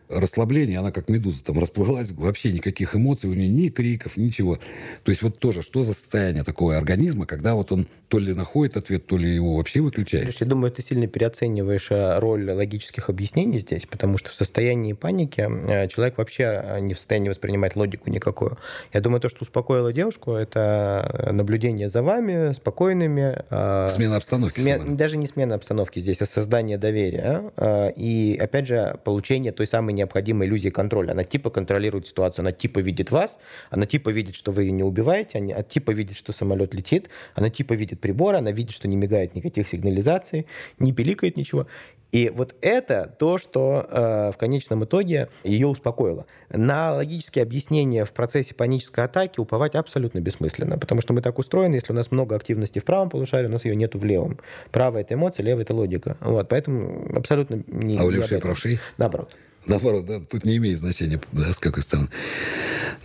расслабление, 0.10 0.80
она 0.80 0.92
как 0.92 1.08
медуза 1.08 1.44
там 1.44 1.60
расплылась, 1.60 2.12
вообще 2.12 2.52
никаких 2.52 2.96
эмоций 2.96 3.30
у 3.30 3.34
нее, 3.34 3.48
ни 3.48 3.70
криков, 3.70 4.18
ничего. 4.18 4.60
То 5.04 5.12
есть 5.12 5.22
вот 5.22 5.38
тоже, 5.38 5.62
что 5.62 5.84
за 5.84 5.94
состояние 5.94 6.44
такого 6.44 6.76
организма, 6.76 7.26
когда 7.28 7.54
вот 7.54 7.72
он 7.72 7.88
то 8.08 8.18
ли 8.18 8.34
находит 8.34 8.76
ответ, 8.76 9.06
то 9.06 9.18
ли 9.18 9.30
его 9.30 9.58
вообще 9.58 9.82
выключает. 9.82 10.24
Слушай, 10.24 10.44
Я 10.44 10.48
думаю, 10.48 10.72
ты 10.72 10.82
сильно 10.82 11.06
переоцениваешь 11.06 11.92
э, 11.92 12.18
роль 12.18 12.52
логических 12.52 13.10
объяснений 13.10 13.60
здесь, 13.60 13.86
потому 13.86 14.18
что 14.18 14.32
в 14.32 14.34
состоянии 14.34 14.94
паники 14.94 15.42
э, 15.42 15.88
человек 15.90 16.18
вообще 16.18 16.64
э, 16.64 16.80
не 16.80 16.96
в 16.96 16.98
состоянии 16.98 17.30
воспринимать 17.30 17.76
логику 17.76 18.10
никакую. 18.10 18.58
Я 18.92 19.02
думаю, 19.02 19.22
то, 19.22 19.30
что 19.30 19.44
успокоило 19.44 19.94
девушку, 19.94 20.32
это 20.32 21.30
наблюдение 21.32 21.88
за 21.88 22.02
вами, 22.02 22.54
спокойными. 22.54 23.44
Смена 23.90 24.16
обстановки. 24.16 24.60
Сама. 24.60 24.84
Даже 24.96 25.18
не 25.18 25.28
смена 25.28 25.54
обстановки 25.54 26.00
здесь, 26.00 26.22
а 26.22 26.26
создание 26.26 26.80
доверия. 26.80 27.52
И, 27.96 28.40
опять 28.42 28.66
же, 28.66 28.98
получение 29.04 29.52
той 29.52 29.68
самой 29.68 29.94
необходимой 30.00 30.48
иллюзии 30.48 30.70
контроля. 30.70 31.12
Она 31.12 31.24
типа 31.24 31.50
контролирует 31.50 32.08
ситуацию, 32.08 32.44
она 32.44 32.52
типа 32.52 32.80
видит 32.80 33.12
вас, 33.12 33.38
она 33.70 33.86
типа 33.86 34.10
видит, 34.10 34.36
что 34.36 34.52
вы 34.52 34.64
ее 34.64 34.72
не 34.72 34.84
убиваете, 34.84 35.40
она 35.40 35.62
типа 35.62 35.92
видит, 35.92 36.18
что 36.18 36.32
самолет 36.32 36.74
летит, 36.74 37.10
она 37.36 37.50
типа 37.50 37.74
видит 37.74 38.00
приборы, 38.00 38.38
она 38.38 38.52
видит, 38.52 38.72
что 38.72 38.88
не 38.88 38.98
мигает 38.98 39.36
никаких 39.36 39.68
сигнализаций, 39.68 40.48
не 40.80 40.94
пиликает 40.94 41.38
ничего. 41.38 41.68
И 42.12 42.32
вот 42.34 42.56
это 42.62 43.14
то, 43.20 43.38
что 43.38 43.86
э, 43.88 44.32
в 44.34 44.38
конечном 44.38 44.84
итоге 44.84 45.30
ее 45.44 45.68
успокоило. 45.68 46.26
На 46.50 46.96
логические 46.96 47.44
объяснения 47.44 48.04
в 48.04 48.14
процессе 48.14 48.56
панической 48.56 49.04
атаки 49.04 49.40
уповать 49.40 49.76
абсолютно 49.76 50.20
бессмысленно, 50.20 50.80
потому 50.80 51.02
что 51.02 51.14
мы 51.14 51.22
так 51.22 51.38
устроены, 51.38 51.76
если 51.76 51.94
у 51.94 51.96
нас 51.96 52.10
много 52.10 52.36
активности 52.36 52.80
в 52.80 52.86
правом 52.86 53.10
полушарии, 53.10 53.48
у 53.48 53.52
нас 53.52 53.66
ее 53.66 53.76
нету 53.76 54.00
в 54.00 54.06
левом. 54.06 54.40
Правая— 54.72 55.02
это 55.04 55.14
эмоция, 55.14 55.44
левая— 55.44 55.64
это 55.66 55.76
логика. 55.76 56.18
Вот, 56.22 56.50
поэтому 56.50 57.16
абсолютно 57.16 57.64
не... 57.68 58.00
А 58.00 58.04
у 58.04 58.10
левшей 58.10 58.40
правшей? 58.40 58.80
Наоборот. 58.98 59.36
Наоборот, 59.70 60.06
да, 60.08 60.20
тут 60.20 60.46
не 60.46 60.58
имеет 60.58 60.80
значения, 60.80 61.22
да, 61.32 61.54
с 61.54 61.60
какой 61.60 61.84
стороны. 61.84 62.10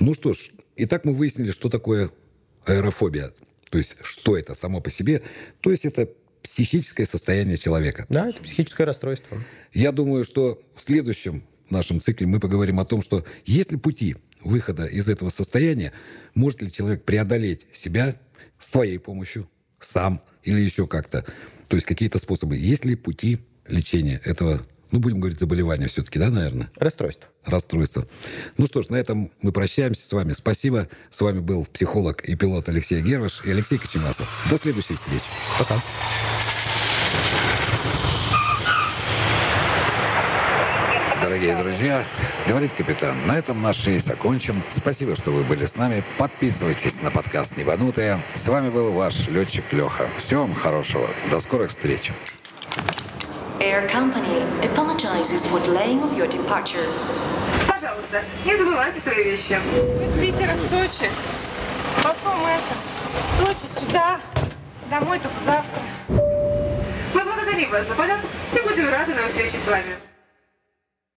Ну 0.00 0.14
что 0.14 0.33
ж, 0.33 0.38
итак 0.77 1.05
мы 1.05 1.12
выяснили, 1.12 1.50
что 1.50 1.68
такое 1.68 2.11
аэрофобия. 2.64 3.33
То 3.70 3.77
есть, 3.77 3.96
что 4.03 4.37
это 4.37 4.55
само 4.55 4.81
по 4.81 4.90
себе. 4.90 5.22
То 5.61 5.70
есть, 5.70 5.85
это 5.85 6.09
психическое 6.42 7.05
состояние 7.05 7.59
человека. 7.59 8.07
Да, 8.09 8.29
это 8.31 8.42
психическое 8.42 8.85
расстройство. 8.85 9.38
Я 9.74 9.92
думаю, 9.92 10.24
что 10.24 10.59
в 10.74 10.81
следующем 10.81 11.44
нашем 11.68 12.00
цикле 12.00 12.27
мы 12.27 12.40
поговорим 12.40 12.81
о 12.81 12.87
том, 12.87 13.03
что 13.03 13.24
есть 13.44 13.70
ли 13.70 13.77
пути 13.77 14.16
выхода 14.42 14.87
из 14.87 15.09
этого 15.09 15.29
состояния, 15.29 15.92
может 16.35 16.62
ли 16.62 16.72
человек 16.72 17.05
преодолеть 17.05 17.66
себя 17.72 18.14
с 18.59 18.70
твоей 18.70 18.98
помощью, 18.98 19.48
сам 19.81 20.22
или 20.44 20.61
еще 20.61 20.87
как-то. 20.87 21.27
То 21.68 21.77
есть 21.77 21.87
какие-то 21.87 22.18
способы. 22.18 22.57
Есть 22.57 22.87
ли 22.87 22.94
пути 22.94 23.38
лечения 23.68 24.20
этого, 24.24 24.66
ну, 24.90 24.99
будем 25.01 25.20
говорить, 25.20 25.40
заболевания 25.40 25.88
все-таки, 25.88 26.18
да, 26.18 26.31
наверное? 26.31 26.70
Расстройство. 26.77 27.29
расстройства. 27.44 28.07
Ну 28.57 28.66
что 28.66 28.83
ж, 28.83 28.88
на 28.88 28.97
этом 28.97 29.31
мы 29.42 29.53
прощаемся 29.53 30.07
с 30.07 30.12
вами. 30.12 30.33
Спасибо. 30.33 30.88
С 31.11 31.20
вами 31.20 31.40
был 31.40 31.64
психолог 31.64 32.23
и 32.23 32.37
пилот 32.37 32.68
Алексей 32.68 33.03
Герваш 33.03 33.42
и 33.44 33.51
Алексей 33.51 33.79
Кочемасов. 33.79 34.29
До 34.51 34.57
следующих 34.57 35.01
встреч. 35.01 35.23
Пока. 35.59 35.83
Дорогие 41.20 41.44
дорогие 41.44 41.57
друзья. 41.57 42.05
Говорит 42.47 42.73
капитан, 42.73 43.16
на 43.27 43.37
этом 43.37 43.61
наш 43.61 43.87
рейс 43.87 44.09
окончен. 44.09 44.62
Спасибо, 44.70 45.16
что 45.16 45.31
вы 45.31 45.42
были 45.42 45.66
с 45.66 45.77
нами. 45.77 46.05
Подписывайтесь 46.16 47.03
на 47.03 47.11
подкаст 47.11 47.57
«Небанутые». 47.57 48.23
С 48.35 48.47
вами 48.47 48.70
был 48.70 48.92
ваш 48.92 49.29
летчик 49.29 49.64
Леха. 49.73 50.09
Всего 50.16 50.42
вам 50.42 50.55
хорошего. 50.55 51.09
До 51.31 51.40
скорых 51.40 51.70
встреч. 51.70 52.12
Air 53.64 53.88
Company 53.88 54.42
apologizes 54.62 55.46
for 55.46 55.59
delaying 55.61 56.03
of 56.03 56.12
your 56.12 56.27
departure. 56.27 56.87
Пожалуйста, 57.66 58.22
не 58.44 58.55
забывайте 58.59 59.00
свои 59.00 59.24
вещи. 59.24 59.59
Из 60.05 60.20
Питера 60.20 60.53
в 60.53 60.61
Сочи. 60.68 61.11
Потом 62.03 62.44
это, 62.44 62.74
с 63.18 63.38
Сочи 63.38 63.66
сюда. 63.72 64.20
Домой 64.90 65.18
только 65.18 65.40
завтра. 65.42 65.81
Мы 67.14 67.24
благодарим 67.24 67.70
вас 67.70 67.87
за 67.88 67.94
полет 67.94 68.20
и 68.53 68.61
будем 68.61 68.90
рады 68.90 69.14
на 69.14 69.29
встрече 69.29 69.57
с 69.64 69.66
вами. 69.66 70.13